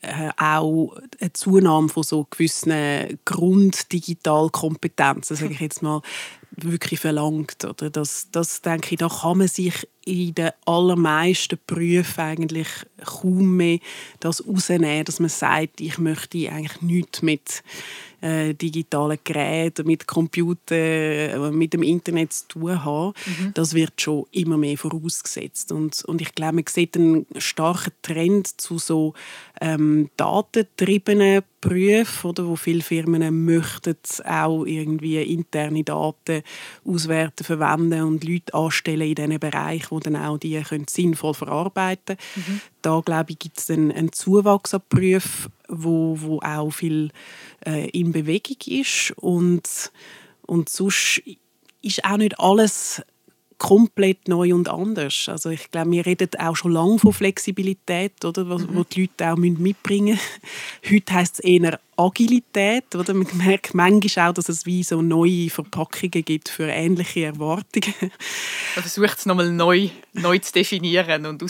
äh, 0.01 0.31
auch 0.37 0.97
eine 1.21 1.33
Zunahme 1.33 1.89
von 1.89 2.03
so 2.03 2.27
gewissen 2.29 3.21
Grunddigitalkompetenzen, 3.25 5.37
sage 5.37 5.53
ich 5.53 5.61
jetzt 5.61 5.81
mal, 5.81 6.03
wirklich 6.51 7.01
verlangt. 7.01 7.65
Oder 7.65 7.91
das, 7.91 8.29
das 8.33 8.63
denke 8.63 8.95
ich, 8.95 8.99
da 8.99 9.09
kann 9.09 9.39
man 9.39 9.49
sich 9.49 9.87
in 10.05 10.35
den 10.35 10.51
allermeisten 10.65 11.59
Berufen 11.67 12.21
eigentlich 12.21 12.69
kaum 13.05 13.57
mehr 13.57 13.79
das 14.21 14.47
rausnehmen, 14.47 15.05
dass 15.05 15.21
man 15.21 15.29
sagt, 15.29 15.81
ich 15.81 15.99
möchte 15.99 16.51
eigentlich 16.51 16.81
nichts 16.81 17.23
mit 17.23 17.63
äh, 18.21 18.55
digitalen 18.55 19.19
Geräten, 19.23 19.87
mit 19.87 20.07
Computern, 20.07 20.79
äh, 20.79 21.51
mit 21.51 21.75
dem 21.75 21.83
Internet 21.83 22.33
zu 22.33 22.49
tun 22.49 22.85
haben. 22.85 23.13
Mhm. 23.27 23.55
Das 23.55 23.75
wird 23.75 24.01
schon 24.01 24.27
immer 24.33 24.57
mehr 24.57 24.79
vorausgesetzt. 24.79 25.73
Und, 25.73 26.05
und 26.07 26.21
ich 26.21 26.35
glaube, 26.35 26.55
man 26.55 26.65
sieht 26.67 26.97
einen 26.97 27.27
starken 27.37 27.93
Trend 28.03 28.61
zu 28.61 28.79
so 28.79 29.15
ähm, 29.61 30.11
datentriebenen 30.17 31.43
Berufen, 31.61 32.31
oder, 32.31 32.47
wo 32.47 32.57
viele 32.57 32.83
Firmen 32.83 33.45
möchten 33.45 33.97
auch 34.25 34.65
irgendwie 34.65 35.23
interne 35.23 35.83
Daten 35.83 36.43
auswerten, 36.85 37.45
verwenden 37.45 38.03
und 38.03 38.25
Leute 38.25 38.55
anstellen 38.55 39.09
in 39.09 39.15
diesen 39.15 39.41
Bereich, 39.41 39.91
wo 39.91 39.99
dann 39.99 40.17
auch 40.17 40.39
die 40.39 40.61
können 40.63 40.87
sinnvoll 40.89 41.35
verarbeiten 41.35 42.17
können. 42.17 42.47
Mhm. 42.47 42.61
Da 42.83 43.01
glaube 43.05 43.33
ich, 43.33 43.39
gibt 43.39 43.59
es 43.59 43.71
einen, 43.71 43.91
einen 43.91 44.13
Zuwachs 44.13 44.75
an 44.75 44.83
Berufen, 44.89 45.53
wo, 45.69 46.17
wo 46.21 46.41
auch 46.41 46.71
viel 46.71 47.11
äh, 47.67 47.89
in 47.91 48.13
Bewegung 48.13 48.57
ist 48.67 49.13
und, 49.17 49.91
und 50.47 50.69
sonst 50.69 51.23
ist 51.83 52.05
auch 52.05 52.17
nicht 52.17 52.39
alles 52.39 53.03
komplett 53.59 54.29
neu 54.29 54.55
und 54.55 54.69
anders. 54.69 55.29
Also 55.29 55.51
ich 55.51 55.71
glaube, 55.71 55.91
wir 55.91 56.07
reden 56.07 56.29
auch 56.39 56.57
schon 56.57 56.73
lange 56.73 56.99
von 56.99 57.13
Flexibilität, 57.13 58.25
oder, 58.25 58.49
was, 58.49 58.63
mhm. 58.63 58.77
wo 58.77 58.85
die 58.85 59.03
Leute 59.03 59.33
auch 59.33 59.37
mitbringen 59.37 60.15
müssen. 60.15 60.91
Heute 60.91 61.15
heißt 61.15 61.35
es 61.35 61.41
eher 61.41 61.81
Agilität. 61.99 62.95
Oder? 62.95 63.13
Man 63.13 63.27
merkt 63.35 63.75
manchmal 63.75 64.31
auch, 64.31 64.35
dass 64.35 64.49
es 64.49 64.65
wie 64.65 64.83
so 64.85 65.03
neue 65.03 65.51
Verpackungen 65.51 66.25
gibt 66.25 66.49
für 66.49 66.69
ähnliche 66.69 67.25
Erwartungen. 67.25 67.95
Man 68.01 68.83
versucht 68.83 69.19
es 69.19 69.27
nochmal 69.27 69.51
neu, 69.51 69.89
neu 70.13 70.39
zu 70.39 70.53
definieren 70.53 71.27
und 71.27 71.43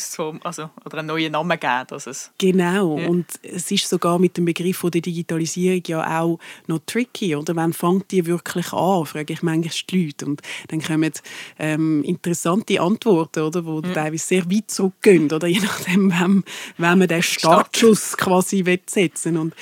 also, 0.42 0.70
oder 0.84 0.98
einen 0.98 1.08
neuen 1.08 1.32
Namen 1.32 1.60
geben. 1.60 1.84
Dass 1.88 2.06
es 2.06 2.30
genau, 2.38 2.98
ja. 2.98 3.08
und 3.08 3.26
es 3.42 3.70
ist 3.70 3.88
sogar 3.88 4.18
mit 4.18 4.36
dem 4.36 4.46
Begriff 4.46 4.80
der 4.82 5.02
Digitalisierung 5.02 5.82
ja 5.86 6.20
auch 6.20 6.38
noch 6.66 6.80
tricky. 6.86 7.36
Oder? 7.36 7.54
Wann 7.54 7.74
fängt 7.74 8.10
die 8.10 8.24
wirklich 8.24 8.72
an, 8.72 9.04
frage 9.04 9.34
ich 9.34 9.42
manchmal 9.42 9.72
die 9.90 10.06
Leute. 10.06 10.26
Und 10.26 10.40
dann 10.68 10.80
kommen 10.80 11.12
ähm, 11.58 12.02
interessante 12.04 12.80
Antworten, 12.80 13.40
oder? 13.40 13.60
die 13.60 13.88
ja. 13.88 13.94
teilweise 13.94 14.26
sehr 14.26 14.50
weit 14.50 14.70
zurückgehen, 14.70 15.30
oder? 15.30 15.46
je 15.46 15.60
nachdem, 15.60 16.10
wem, 16.10 16.44
wem 16.78 16.98
man 16.98 17.08
den 17.08 17.22
Startschuss 17.22 18.16
quasi 18.16 18.64
setzen 18.86 19.34
will. 19.34 19.40
Und 19.40 19.54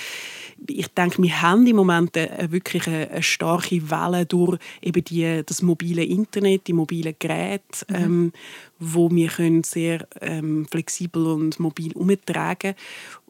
ich 0.68 0.88
denke, 0.88 1.22
wir 1.22 1.42
haben 1.42 1.66
im 1.66 1.76
Moment 1.76 2.16
eine, 2.16 2.50
wirklich 2.50 2.86
eine, 2.86 3.22
starke 3.22 3.90
Welle 3.90 4.26
durch 4.26 4.58
eben 4.82 5.04
die, 5.04 5.42
das 5.44 5.62
mobile 5.62 6.04
Internet, 6.04 6.66
die 6.66 6.72
mobilen 6.72 7.14
Geräte, 7.18 7.84
mhm. 7.88 7.94
ähm, 7.96 8.32
wo 8.78 9.10
wir 9.10 9.28
können 9.28 9.64
sehr 9.64 10.06
ähm, 10.20 10.66
flexibel 10.70 11.26
und 11.26 11.60
mobil 11.60 11.92
umtragen 11.92 12.74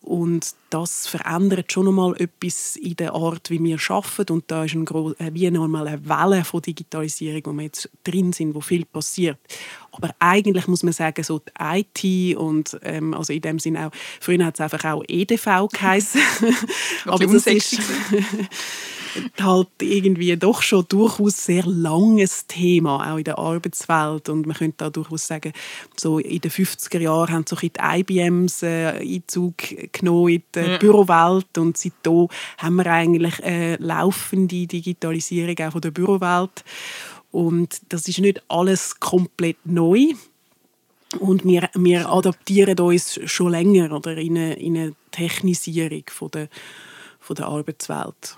und 0.07 0.55
das 0.71 1.09
verändert 1.09 1.73
schon 1.73 1.89
einmal 1.89 2.15
etwas 2.21 2.77
in 2.77 2.95
der 2.95 3.13
Art, 3.13 3.51
wie 3.51 3.63
wir 3.63 3.79
arbeiten. 3.89 4.35
Und 4.35 4.45
da 4.47 4.65
ist 4.65 4.75
ein 4.75 4.87
äh, 4.87 5.35
wie 5.35 5.51
nochmal 5.51 5.89
eine 5.89 6.09
Welle 6.09 6.45
von 6.45 6.63
Digitalisierung, 6.63 7.43
wo 7.47 7.53
wir 7.55 7.65
jetzt 7.65 7.91
drin 8.05 8.33
sind, 8.33 8.55
wo 8.55 8.61
viel 8.61 8.85
passiert. 8.85 9.39
Aber 9.91 10.15
eigentlich 10.21 10.69
muss 10.69 10.85
man 10.85 10.93
sagen, 10.93 11.25
so 11.25 11.41
die 11.41 11.51
IT 11.59 12.37
und 12.37 12.79
ähm, 12.83 13.15
also 13.15 13.33
in 13.33 13.41
dem 13.41 13.59
Sinne 13.59 13.89
auch, 13.89 13.91
früher 14.21 14.45
hat 14.45 14.55
es 14.55 14.61
einfach 14.61 14.85
auch 14.85 15.03
EDV 15.09 15.69
geheißen. 15.73 16.21
Aber 17.07 17.27
das 17.27 17.47
ist, 17.49 17.77
halt 19.41 19.69
irgendwie 19.81 20.37
doch 20.37 20.63
schon 20.63 20.85
durchaus 20.89 21.47
sehr 21.47 21.65
langes 21.67 22.47
Thema, 22.47 23.13
auch 23.13 23.19
in 23.19 23.25
der 23.25 23.39
Arbeitswelt. 23.39 24.29
Und 24.29 24.47
man 24.47 24.57
könnte 24.57 24.77
da 24.79 24.91
durchaus 24.91 25.27
sagen, 25.27 25.53
so 25.97 26.19
in 26.19 26.41
den 26.41 26.51
50er 26.51 27.01
Jahren 27.01 27.33
haben 27.33 27.45
so 27.49 27.57
die 27.57 27.73
IBMs 27.79 28.63
äh, 28.63 28.99
Einzug 29.01 29.57
genommen 29.93 30.29
in 30.29 30.43
die 30.55 30.61
ja. 30.61 30.79
Bürowelt 30.79 31.59
und 31.59 31.77
seitdem 31.77 32.29
haben 32.59 32.77
wir 32.77 32.87
eigentlich 32.87 33.43
eine 33.43 33.77
laufende 33.77 34.67
Digitalisierung 34.67 35.59
auch 35.67 35.73
von 35.73 35.81
der 35.81 35.91
Bürowelt. 35.91 36.65
Und 37.33 37.81
das 37.91 38.09
ist 38.09 38.19
nicht 38.19 38.43
alles 38.49 38.99
komplett 38.99 39.59
neu. 39.65 40.15
Und 41.21 41.45
wir, 41.45 41.71
wir 41.75 42.09
adaptieren 42.11 42.79
uns 42.81 43.21
schon 43.27 43.53
länger 43.53 43.93
oder 43.93 44.17
in 44.17 44.37
eine, 44.37 44.55
in 44.55 44.77
eine 44.77 44.95
Technisierung 45.11 46.05
von 46.09 46.31
der, 46.31 46.49
von 47.21 47.37
der 47.37 47.47
Arbeitswelt. 47.47 48.37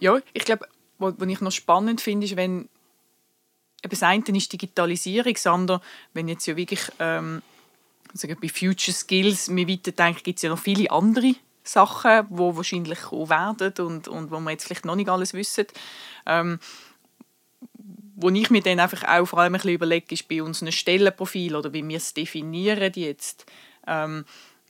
Ja, 0.00 0.18
ich 0.32 0.44
glaube, 0.44 0.66
was 0.98 1.14
ich 1.28 1.40
noch 1.40 1.52
spannend 1.52 2.00
finde, 2.00 2.26
ist, 2.26 2.36
wenn 2.36 2.68
eben 3.82 3.90
das 3.90 4.02
eine 4.02 4.24
ist 4.36 4.52
Digitalisierung, 4.52 5.32
das 5.32 5.46
andere, 5.46 5.80
wenn 6.12 6.28
jetzt 6.28 6.46
ja 6.46 6.56
wirklich 6.56 6.80
ähm, 6.98 7.42
sagen 8.12 8.36
bei 8.40 8.48
Future 8.48 8.94
Skills 8.94 9.48
mir 9.48 9.68
weiterdenken, 9.68 10.22
gibt 10.22 10.38
es 10.38 10.42
ja 10.42 10.50
noch 10.50 10.58
viele 10.58 10.90
andere 10.90 11.34
Sachen, 11.62 12.26
die 12.28 12.38
wahrscheinlich 12.38 13.00
kommen 13.00 13.30
werden 13.30 13.86
und, 13.86 14.08
und 14.08 14.30
wo 14.30 14.40
wir 14.40 14.50
jetzt 14.50 14.64
vielleicht 14.64 14.84
noch 14.84 14.96
nicht 14.96 15.08
alles 15.08 15.34
wissen. 15.34 15.66
Ähm, 16.26 16.58
wo 18.16 18.28
ich 18.28 18.50
mir 18.50 18.60
dann 18.60 18.80
einfach 18.80 19.04
auch 19.04 19.26
vor 19.26 19.38
allem 19.38 19.54
ein 19.54 19.68
überlege, 19.68 20.14
ist 20.14 20.28
bei 20.28 20.42
unseren 20.42 20.72
Stellenprofil 20.72 21.56
oder 21.56 21.72
wie 21.72 21.86
wir 21.86 21.96
es 21.96 22.12
definieren 22.12 22.92
jetzt. 22.94 23.46
Ähm, 23.86 24.26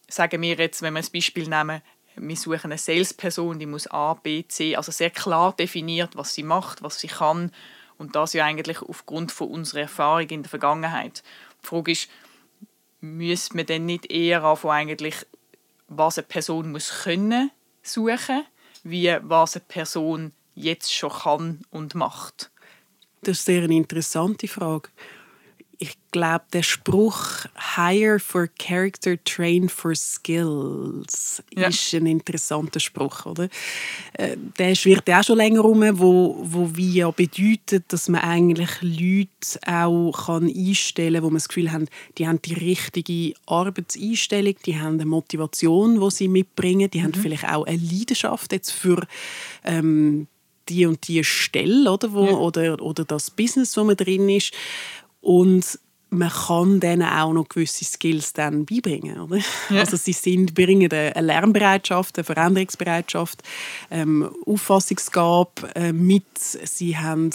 sagen 0.08 0.40
wir 0.40 0.54
jetzt, 0.54 0.82
wenn 0.82 0.94
wir 0.94 1.00
das 1.00 1.10
Beispiel 1.10 1.48
nehmen, 1.48 1.82
wir 2.16 2.36
suchen 2.36 2.66
eine 2.66 2.78
Salesperson, 2.78 3.58
die 3.58 3.66
muss 3.66 3.86
A, 3.86 4.14
B, 4.14 4.44
C, 4.46 4.76
also 4.76 4.92
sehr 4.92 5.10
klar 5.10 5.54
definiert, 5.54 6.16
was 6.16 6.34
sie 6.34 6.42
macht, 6.42 6.82
was 6.82 7.00
sie 7.00 7.08
kann 7.08 7.52
und 7.98 8.16
das 8.16 8.32
ja 8.32 8.44
eigentlich 8.44 8.82
aufgrund 8.82 9.32
von 9.32 9.48
unserer 9.48 9.82
Erfahrung 9.82 10.28
in 10.28 10.42
der 10.42 10.50
Vergangenheit. 10.50 11.22
Die 11.62 11.66
Frage 11.66 11.92
ist, 11.92 12.08
müsste 13.00 13.56
man 13.56 13.66
denn 13.66 13.86
nicht 13.86 14.10
eher 14.10 14.44
anfangen, 14.44 14.90
eigentlich, 14.90 15.14
was 15.88 16.18
eine 16.18 16.26
Person 16.26 16.72
muss 16.72 17.02
können 17.02 17.50
suchen, 17.82 18.44
wie 18.84 19.16
was 19.22 19.56
eine 19.56 19.64
Person 19.66 20.32
jetzt 20.54 20.94
schon 20.94 21.10
kann 21.10 21.60
und 21.70 21.94
macht? 21.94 22.50
Das 23.22 23.38
ist 23.38 23.46
sehr 23.46 23.64
eine 23.64 23.74
interessante 23.74 24.48
Frage 24.48 24.88
ich 25.82 25.96
glaube, 26.12 26.44
der 26.52 26.62
Spruch 26.62 27.46
Hire 27.74 28.20
for 28.20 28.48
Character, 28.58 29.16
Train 29.24 29.70
for 29.70 29.94
Skills 29.94 31.42
ja. 31.56 31.68
ist 31.68 31.94
ein 31.94 32.04
interessanter 32.04 32.80
Spruch, 32.80 33.24
oder? 33.24 33.48
Äh, 34.12 34.36
der 34.58 34.74
schwirrt 34.74 35.08
auch 35.08 35.24
schon 35.24 35.38
länger 35.38 35.60
rum, 35.60 35.82
wo, 35.98 36.36
wo 36.42 36.76
wie 36.76 36.98
ja 36.98 37.10
bedeutet, 37.10 37.84
dass 37.88 38.10
man 38.10 38.20
eigentlich 38.20 38.70
Leute 38.82 39.58
auch 39.66 40.26
kann 40.26 40.48
einstellen 40.54 41.14
kann, 41.14 41.22
wo 41.22 41.28
man 41.28 41.36
das 41.36 41.48
Gefühl 41.48 41.72
hat, 41.72 41.88
die 42.18 42.28
haben 42.28 42.42
die 42.42 42.54
richtige 42.54 43.34
Arbeitseinstellung, 43.46 44.56
die 44.66 44.78
haben 44.78 44.94
eine 44.94 45.06
Motivation, 45.06 45.98
die 45.98 46.10
sie 46.10 46.28
mitbringen, 46.28 46.90
die 46.90 46.98
mhm. 46.98 47.04
haben 47.04 47.14
vielleicht 47.14 47.48
auch 47.48 47.64
eine 47.64 47.78
Leidenschaft 47.78 48.52
jetzt 48.52 48.70
für 48.70 49.06
ähm, 49.64 50.26
die 50.68 50.84
und 50.84 51.08
die 51.08 51.24
Stelle 51.24 51.90
oder, 51.90 52.12
wo, 52.12 52.26
ja. 52.26 52.32
oder, 52.32 52.82
oder 52.82 53.04
das 53.04 53.30
Business, 53.30 53.76
wo 53.78 53.84
man 53.84 53.96
drin 53.96 54.28
ist. 54.28 54.52
Und 55.20 55.78
man 56.10 56.28
kann 56.28 56.80
denen 56.80 57.08
auch 57.08 57.32
noch 57.32 57.48
gewisse 57.48 57.84
Skills 57.84 58.32
dann 58.32 58.66
beibringen. 58.66 59.20
Oder? 59.20 59.38
Ja. 59.70 59.80
Also 59.80 59.96
sie 59.96 60.12
sind, 60.12 60.54
bringen 60.54 60.92
eine 60.92 61.24
Lernbereitschaft, 61.24 62.18
eine 62.18 62.24
Veränderungsbereitschaft, 62.24 63.42
ähm, 63.90 64.28
Auffassungsgabe 64.44 65.74
äh, 65.76 65.92
mit. 65.92 66.24
Sie 66.36 66.98
haben 66.98 67.30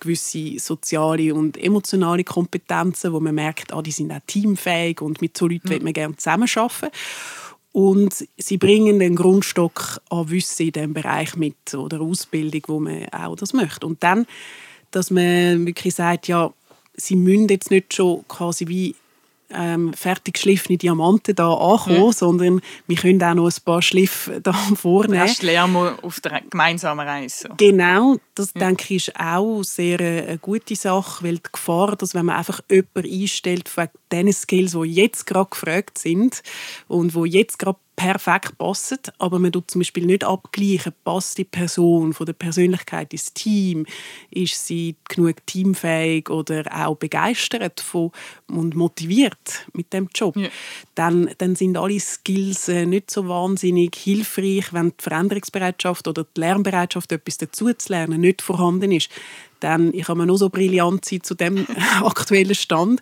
gewisse 0.00 0.58
soziale 0.58 1.34
und 1.34 1.56
emotionale 1.58 2.24
Kompetenzen, 2.24 3.12
wo 3.12 3.20
man 3.20 3.34
merkt, 3.34 3.72
ah, 3.74 3.82
die 3.82 3.92
sind 3.92 4.10
auch 4.10 4.20
teamfähig 4.26 5.02
und 5.02 5.20
mit 5.20 5.36
so 5.36 5.46
Leuten 5.46 5.68
mhm. 5.68 5.72
will 5.72 5.82
man 5.82 5.92
gerne 5.92 6.16
zusammenarbeiten. 6.16 6.90
Und 7.72 8.26
sie 8.38 8.56
bringen 8.56 9.00
den 9.00 9.16
Grundstock 9.16 10.00
an 10.08 10.30
Wissen 10.30 10.66
in 10.66 10.72
diesem 10.72 10.94
Bereich 10.94 11.36
mit 11.36 11.74
oder 11.74 12.00
Ausbildung, 12.00 12.62
wo 12.68 12.80
man 12.80 13.08
auch 13.08 13.34
das 13.34 13.52
möchte. 13.52 13.86
Und 13.86 14.02
dann, 14.02 14.26
dass 14.92 15.10
man 15.10 15.66
wirklich 15.66 15.96
sagt, 15.96 16.28
ja, 16.28 16.52
sie 16.96 17.16
müssen 17.16 17.48
jetzt 17.48 17.70
nicht 17.70 17.94
schon 17.94 18.26
quasi 18.28 18.68
wie 18.68 18.94
ähm, 19.50 19.92
fertig 19.92 20.34
geschliffene 20.34 20.78
Diamanten 20.78 21.34
da 21.34 21.52
ankommen, 21.52 22.06
mhm. 22.06 22.12
sondern 22.12 22.60
wir 22.86 22.96
können 22.96 23.22
auch 23.22 23.34
noch 23.34 23.46
ein 23.46 23.62
paar 23.64 23.82
Schliffe 23.82 24.40
da 24.40 24.52
vornehmen. 24.52 25.26
Erst 25.26 25.42
lernen 25.42 25.74
wir 25.74 25.98
auf 26.02 26.20
der 26.20 26.42
gemeinsamen 26.48 27.06
Reise. 27.06 27.50
Genau, 27.56 28.16
das 28.34 28.52
ja. 28.54 28.66
denke 28.66 28.94
ich 28.94 29.08
ist 29.08 29.20
auch 29.20 29.62
sehr 29.62 30.00
äh, 30.00 30.26
eine 30.26 30.38
gute 30.38 30.76
Sache, 30.76 31.24
weil 31.24 31.36
die 31.36 31.52
Gefahr, 31.52 31.96
dass 31.96 32.14
wenn 32.14 32.26
man 32.26 32.36
einfach 32.36 32.60
jemanden 32.70 33.04
einstellt 33.04 33.76
wegen 33.76 33.90
den 34.12 34.32
Skills, 34.32 34.72
die 34.72 34.92
jetzt 34.92 35.26
gerade 35.26 35.50
gefragt 35.50 35.98
sind 35.98 36.42
und 36.88 37.14
wo 37.14 37.24
jetzt 37.24 37.58
gerade 37.58 37.78
perfekt 37.96 38.58
passen, 38.58 38.98
aber 39.18 39.38
man 39.38 39.52
tut 39.52 39.70
zum 39.70 39.80
Beispiel 39.80 40.06
nicht 40.06 40.24
abgleichen, 40.24 40.92
passt 41.04 41.38
die 41.38 41.44
Person 41.44 42.12
von 42.12 42.26
der 42.26 42.32
Persönlichkeit 42.32 43.12
ins 43.12 43.32
Team, 43.32 43.86
ist 44.30 44.66
sie 44.66 44.96
genug 45.08 45.46
teamfähig 45.46 46.28
oder 46.30 46.64
auch 46.72 46.96
begeistert 46.96 47.80
von 47.80 48.10
und 48.48 48.74
motiviert 48.74 49.66
mit 49.72 49.92
dem 49.92 50.08
Job, 50.14 50.36
ja. 50.36 50.48
dann, 50.94 51.30
dann 51.38 51.54
sind 51.54 51.76
alle 51.76 52.00
Skills 52.00 52.68
äh, 52.68 52.86
nicht 52.86 53.10
so 53.10 53.28
wahnsinnig 53.28 53.94
hilfreich, 53.94 54.72
wenn 54.72 54.90
die 54.90 55.02
Veränderungsbereitschaft 55.02 56.08
oder 56.08 56.24
die 56.24 56.40
Lernbereitschaft, 56.40 57.12
etwas 57.12 57.38
dazuzulernen, 57.38 58.20
nicht 58.20 58.42
vorhanden 58.42 58.92
ist. 58.92 59.10
Dann 59.60 59.94
ich 59.94 60.04
kann 60.04 60.18
man 60.18 60.26
nur 60.26 60.36
so 60.36 60.50
brillant 60.50 61.04
sein 61.04 61.22
zu 61.22 61.34
dem 61.34 61.66
aktuellen 62.02 62.54
Stand. 62.54 63.00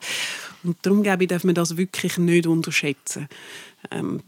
Und 0.62 0.76
darum 0.82 1.02
glaube 1.02 1.24
ich, 1.24 1.28
darf 1.28 1.42
man 1.42 1.56
das 1.56 1.76
wirklich 1.76 2.18
nicht 2.18 2.46
unterschätzen 2.46 3.28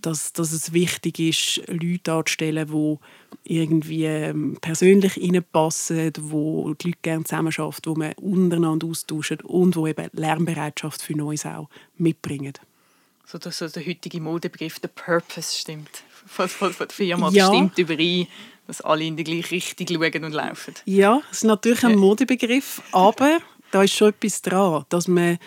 dass, 0.02 0.32
dass 0.32 0.52
es 0.52 0.72
wichtig 0.72 1.18
ist, 1.20 1.62
Leute 1.68 2.12
anzustellen, 2.12 2.68
die 2.68 2.98
irgendwie 3.44 4.04
ähm, 4.04 4.58
persönlich 4.60 5.16
reinpassen, 5.16 6.12
wo 6.20 6.74
die 6.74 6.88
Leute 6.88 6.98
gerne 7.02 7.24
zusammenarbeiten, 7.24 7.86
wo 7.86 7.94
man 7.94 8.12
untereinander 8.14 8.86
austauscht 8.86 9.42
und 9.44 9.76
wo 9.76 9.86
eben 9.86 10.08
Lernbereitschaft 10.12 11.02
für 11.02 11.16
Neues 11.16 11.46
auch 11.46 11.68
mitbringen. 11.96 12.54
So 13.26 13.38
dass 13.38 13.58
so 13.58 13.68
der 13.68 13.86
heutige 13.86 14.20
Modebegriff, 14.20 14.80
der 14.80 14.88
Purpose 14.88 15.58
stimmt, 15.58 16.04
von, 16.26 16.48
von, 16.48 16.72
von 16.72 16.88
der 16.88 16.94
Firma, 16.94 17.30
ja. 17.30 17.46
stimmt 17.46 17.78
überein, 17.78 18.26
dass 18.66 18.80
alle 18.80 19.04
in 19.04 19.16
die 19.16 19.24
gleiche 19.24 19.52
Richtung 19.52 19.86
schauen 19.88 20.24
und 20.24 20.32
laufen. 20.32 20.74
Ja, 20.84 21.20
es 21.30 21.38
ist 21.38 21.44
natürlich 21.44 21.84
ein 21.84 21.96
Modebegriff, 21.96 22.82
aber 22.92 23.38
da 23.70 23.82
ist 23.82 23.94
schon 23.94 24.10
etwas 24.10 24.42
dran, 24.42 24.84
dass 24.88 25.08
man 25.08 25.38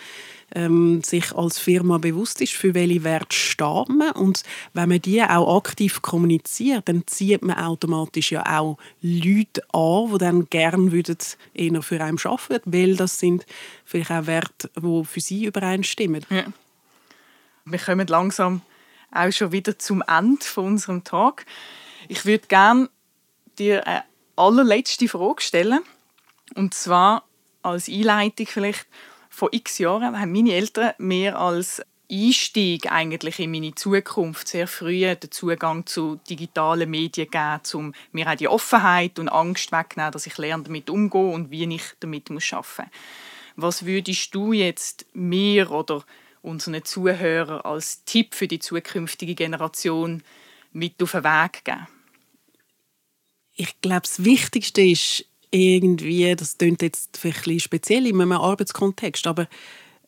ähm, 0.54 1.02
sich 1.02 1.34
als 1.34 1.58
Firma 1.58 1.98
bewusst 1.98 2.40
ist, 2.40 2.52
für 2.52 2.74
welche 2.74 3.04
Werte 3.04 3.36
steht 3.36 3.88
man. 3.88 4.12
Und 4.12 4.42
wenn 4.72 4.88
man 4.88 5.00
die 5.00 5.22
auch 5.22 5.56
aktiv 5.58 6.02
kommuniziert, 6.02 6.88
dann 6.88 7.06
zieht 7.06 7.42
man 7.42 7.58
automatisch 7.58 8.32
ja 8.32 8.58
auch 8.58 8.78
Leute 9.02 9.62
an, 9.72 10.10
die 10.12 10.18
dann 10.18 10.50
gerne 10.50 10.92
eher 11.54 11.82
für 11.82 12.00
einen 12.00 12.18
arbeiten 12.24 12.72
weil 12.72 12.96
das 12.96 13.18
sind 13.18 13.46
vielleicht 13.84 14.10
auch 14.10 14.26
Werte, 14.26 14.70
die 14.76 15.04
für 15.04 15.20
sie 15.20 15.46
übereinstimmen. 15.46 16.24
Ja. 16.30 16.44
Wir 17.64 17.78
kommen 17.78 18.06
langsam 18.06 18.62
auch 19.10 19.30
schon 19.30 19.52
wieder 19.52 19.78
zum 19.78 20.02
Ende 20.06 20.44
von 20.44 20.66
unserem 20.66 21.04
Tag. 21.04 21.44
Ich 22.08 22.24
würde 22.24 22.46
gerne 22.46 22.88
dir 23.58 23.86
eine 23.86 24.04
allerletzte 24.36 25.08
Frage 25.08 25.42
stellen. 25.42 25.80
Und 26.54 26.74
zwar 26.74 27.24
als 27.62 27.88
Einleitung 27.88 28.46
vielleicht 28.46 28.86
vor 29.30 29.48
x 29.52 29.78
Jahren 29.78 30.18
haben 30.18 30.32
meine 30.32 30.52
Eltern 30.52 30.92
mir 30.98 31.38
als 31.38 31.82
Einstieg 32.10 32.90
eigentlich 32.90 33.38
in 33.38 33.50
meine 33.50 33.74
Zukunft 33.74 34.48
sehr 34.48 34.66
früh 34.66 35.14
den 35.14 35.30
Zugang 35.30 35.84
zu 35.84 36.18
digitalen 36.28 36.90
Medien 36.90 37.30
gegeben, 37.30 37.60
um 37.74 37.94
mir 38.12 38.28
auch 38.28 38.34
die 38.34 38.48
Offenheit 38.48 39.18
und 39.18 39.28
Angst 39.28 39.72
wegzunehmen, 39.72 40.12
dass 40.12 40.26
ich 40.26 40.38
lerne, 40.38 40.64
damit 40.64 40.88
umgehen 40.88 41.32
und 41.34 41.50
wie 41.50 41.72
ich 41.74 41.82
damit 42.00 42.30
arbeiten 42.30 42.34
muss. 42.34 42.90
Was 43.56 43.84
würdest 43.84 44.34
du 44.34 44.52
jetzt 44.52 45.04
mir 45.12 45.70
oder 45.70 46.02
unseren 46.40 46.82
Zuhörern 46.84 47.60
als 47.60 48.04
Tipp 48.04 48.34
für 48.34 48.48
die 48.48 48.60
zukünftige 48.60 49.34
Generation 49.34 50.22
mit 50.72 51.02
auf 51.02 51.12
den 51.12 51.24
Weg 51.24 51.64
geben? 51.64 51.86
Ich 53.54 53.80
glaube, 53.80 54.02
das 54.02 54.24
Wichtigste 54.24 54.82
ist 54.82 55.24
irgendwie, 55.50 56.34
das 56.36 56.58
klingt 56.58 56.82
jetzt 56.82 57.16
vielleicht 57.16 57.38
ein 57.38 57.42
bisschen 57.42 57.60
speziell 57.60 58.06
in 58.06 58.20
einem 58.20 58.32
Arbeitskontext, 58.32 59.26
aber 59.26 59.48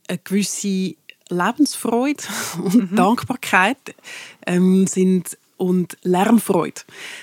eine 0.09 0.19
gewisse 0.19 0.95
Lebensfreude 1.29 2.23
und 2.63 2.93
mhm. 2.93 2.97
Dankbarkeit 2.97 3.95
ähm, 4.47 4.87
sind 4.87 5.39
und 5.57 5.99
Lernfreude. 6.03 6.81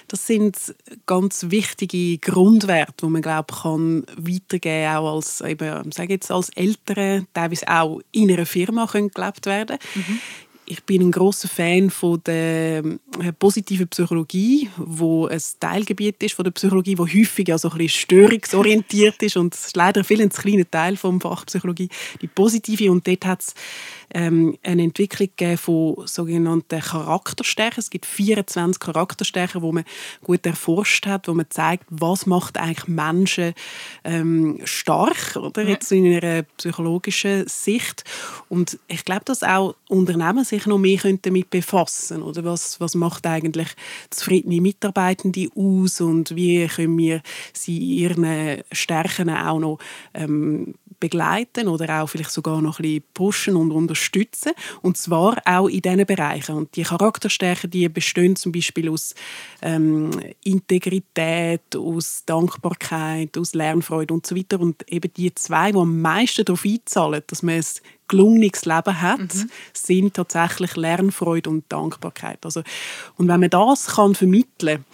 Das 0.08 0.28
sind 0.28 0.76
ganz 1.08 1.48
wichtige 1.50 2.20
Grundwerte, 2.20 2.94
die 3.06 3.12
man 3.12 3.24
glaube 3.24 3.52
kann 3.52 4.06
weitergeben 4.16 4.96
auch 4.96 5.16
als 5.16 5.42
eben, 5.42 5.92
sage 5.92 6.14
jetzt 6.14 6.32
als 6.32 6.50
Eltern, 6.50 7.28
teilweise 7.34 7.68
auch 7.68 8.00
in 8.12 8.32
einer 8.32 8.46
Firma 8.46 8.86
können 8.86 9.10
gelebt 9.10 9.48
werden. 9.48 9.80
Mhm 9.96 10.20
ich 10.70 10.84
bin 10.84 11.02
ein 11.02 11.12
großer 11.12 11.48
Fan 11.48 11.90
von 11.90 12.22
der 12.26 12.80
äh, 12.80 13.32
positiven 13.40 13.88
Psychologie, 13.88 14.70
wo 14.76 15.26
ein 15.28 15.42
Teilgebiet 15.60 16.22
ist 16.22 16.36
von 16.36 16.44
der 16.44 16.52
Psychologie, 16.52 16.98
wo 16.98 17.08
häufig 17.08 17.48
ja 17.48 17.58
so 17.58 17.72
ein 17.72 17.88
störungsorientiert 17.88 19.24
ist. 19.24 19.38
Und 19.38 19.56
leider 19.76 20.04
viel 20.04 20.22
ein 20.22 20.30
kleiner 20.30 20.70
Teil 20.70 20.98
vom 20.98 21.22
Fach 21.22 21.46
Psychologie, 21.46 21.88
die 22.22 22.28
positive. 22.28 22.92
Und 22.92 23.08
dort 23.08 23.26
hat 23.26 23.42
es 23.42 23.54
ähm, 24.13 24.58
eine 24.63 24.84
Entwicklung 24.84 25.58
von 25.58 26.08
sogenannten 26.08 26.80
Charakterstärken. 26.80 27.80
Es 27.80 27.89
gibt 27.89 28.06
24 28.06 28.80
Charakterstärken, 28.80 29.62
wo 29.62 29.72
man 29.72 29.84
gut 30.24 30.46
erforscht 30.46 31.06
hat, 31.06 31.28
wo 31.28 31.34
man 31.34 31.46
zeigt, 31.50 31.86
was 31.89 32.26
macht 32.26 32.58
eigentlich 32.58 32.88
Menschen 32.88 33.54
ähm, 34.04 34.60
stark, 34.63 35.36
oder 35.36 35.63
jetzt 35.63 35.91
in 35.91 36.06
einer 36.06 36.43
psychologischen 36.58 37.48
Sicht. 37.48 38.04
Und 38.50 38.80
ich 38.88 39.04
glaube, 39.06 39.26
dass 39.26 39.43
auch 39.43 39.76
Unternehmen 39.89 40.43
sich 40.43 40.65
noch 40.65 40.78
mehr 40.78 41.00
damit 41.22 41.50
befassen 41.50 42.22
oder 42.22 42.43
was, 42.43 42.80
was 42.80 42.96
macht 42.96 43.26
eigentlich 43.26 43.70
zufriedene 44.10 44.62
Mitarbeitende 44.62 45.50
aus 45.56 46.02
und 46.02 46.36
wie 46.36 46.67
können 46.67 46.98
wir 46.98 47.22
sie 47.54 47.78
ihren 47.78 48.63
Stärken 48.72 49.30
auch 49.30 49.60
noch 49.60 49.80
ähm, 50.13 50.74
begleiten 51.00 51.67
oder 51.67 52.02
auch 52.02 52.08
vielleicht 52.08 52.32
sogar 52.32 52.62
noch 52.62 52.80
ein 52.80 52.84
bisschen 52.84 53.04
pushen 53.13 53.56
und 53.56 53.72
unterstützen. 53.72 53.97
Und 54.82 54.98
zwar 54.98 55.38
auch 55.46 55.68
in 55.68 55.82
diesen 55.82 56.06
Bereichen. 56.06 56.56
Und 56.56 56.76
die 56.76 56.84
Charakterstärken, 56.84 57.70
die 57.70 57.90
bestehen 57.90 58.36
zum 58.36 58.52
Beispiel 58.52 58.90
aus 58.90 59.16
ähm, 59.62 60.12
Integrität, 60.44 61.76
aus 61.76 62.24
Dankbarkeit, 62.26 63.38
aus 63.38 63.54
Lernfreude 63.54 64.14
und 64.14 64.26
so 64.26 64.36
weiter. 64.36 64.60
Und 64.60 64.88
eben 64.88 65.12
die 65.16 65.34
zwei, 65.36 65.72
die 65.72 65.78
am 65.78 66.02
meisten 66.02 66.46
darauf 66.46 66.66
einzahlen, 66.66 67.24
dass 67.28 67.44
man 67.44 67.56
ein 67.56 67.66
gelungenes 68.08 68.66
Leben 68.66 69.02
hat, 69.02 69.20
mhm. 69.20 69.50
sind 69.74 70.14
tatsächlich 70.14 70.76
Lernfreude 70.76 71.50
und 71.50 71.66
Dankbarkeit. 71.70 72.40
Also, 72.44 72.62
und 73.18 73.28
wenn 73.28 73.40
man 73.40 73.50
das 73.50 73.88
kann 73.88 74.16
vermitteln 74.16 74.78
kann, 74.78 74.86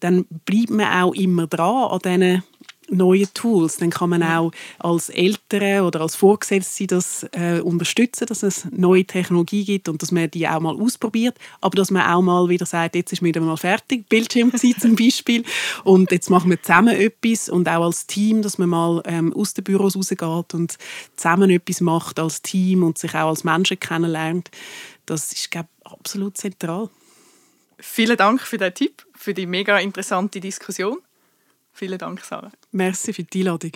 dann 0.00 0.24
bleibt 0.44 0.70
man 0.70 1.02
auch 1.02 1.14
immer 1.14 1.46
dran 1.46 1.90
an 1.90 1.98
diesen 2.00 2.42
neue 2.88 3.32
Tools. 3.32 3.76
Dann 3.76 3.90
kann 3.90 4.10
man 4.10 4.22
auch 4.22 4.52
als 4.78 5.08
Eltern 5.08 5.84
oder 5.84 6.00
als 6.00 6.14
Vorgesetzte 6.14 6.86
das 6.86 7.26
äh, 7.32 7.60
unterstützen, 7.60 8.26
dass 8.26 8.42
es 8.42 8.66
neue 8.70 9.04
Technologie 9.04 9.64
gibt 9.64 9.88
und 9.88 10.02
dass 10.02 10.12
man 10.12 10.30
die 10.30 10.48
auch 10.48 10.60
mal 10.60 10.74
ausprobiert, 10.74 11.38
aber 11.60 11.76
dass 11.76 11.90
man 11.90 12.08
auch 12.10 12.22
mal 12.22 12.48
wieder 12.48 12.66
sagt, 12.66 12.94
jetzt 12.94 13.12
ist 13.12 13.22
wieder 13.22 13.40
mal 13.40 13.56
fertig, 13.56 14.06
Bildschirmzeit 14.08 14.80
zum 14.80 14.96
Beispiel 14.96 15.44
und 15.84 16.10
jetzt 16.10 16.30
machen 16.30 16.50
wir 16.50 16.60
zusammen 16.62 16.96
etwas 16.96 17.48
und 17.48 17.68
auch 17.68 17.84
als 17.84 18.06
Team, 18.06 18.42
dass 18.42 18.58
man 18.58 18.68
mal 18.68 19.02
ähm, 19.06 19.32
aus 19.32 19.54
den 19.54 19.64
Büros 19.64 19.96
rausgeht 19.96 20.54
und 20.54 20.76
zusammen 21.16 21.50
etwas 21.50 21.80
macht 21.80 22.18
als 22.18 22.42
Team 22.42 22.82
und 22.82 22.98
sich 22.98 23.14
auch 23.14 23.28
als 23.28 23.44
Menschen 23.44 23.78
kennenlernt. 23.78 24.50
Das 25.06 25.32
ist, 25.32 25.50
glaube 25.50 25.68
ich, 25.80 25.90
absolut 25.90 26.36
zentral. 26.36 26.88
Vielen 27.78 28.16
Dank 28.16 28.40
für 28.40 28.58
den 28.58 28.72
Tipp, 28.72 29.04
für 29.14 29.34
die 29.34 29.46
mega 29.46 29.78
interessante 29.78 30.40
Diskussion. 30.40 30.98
Vielen 31.72 31.98
Dank, 31.98 32.20
Sarah. 32.20 32.52
Merci 32.70 33.12
für 33.12 33.24
die 33.24 33.40
Einladung. 33.40 33.72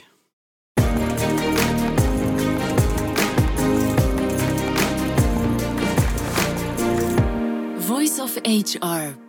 Voice 7.79 8.21
of 8.21 8.37
HR 8.45 9.26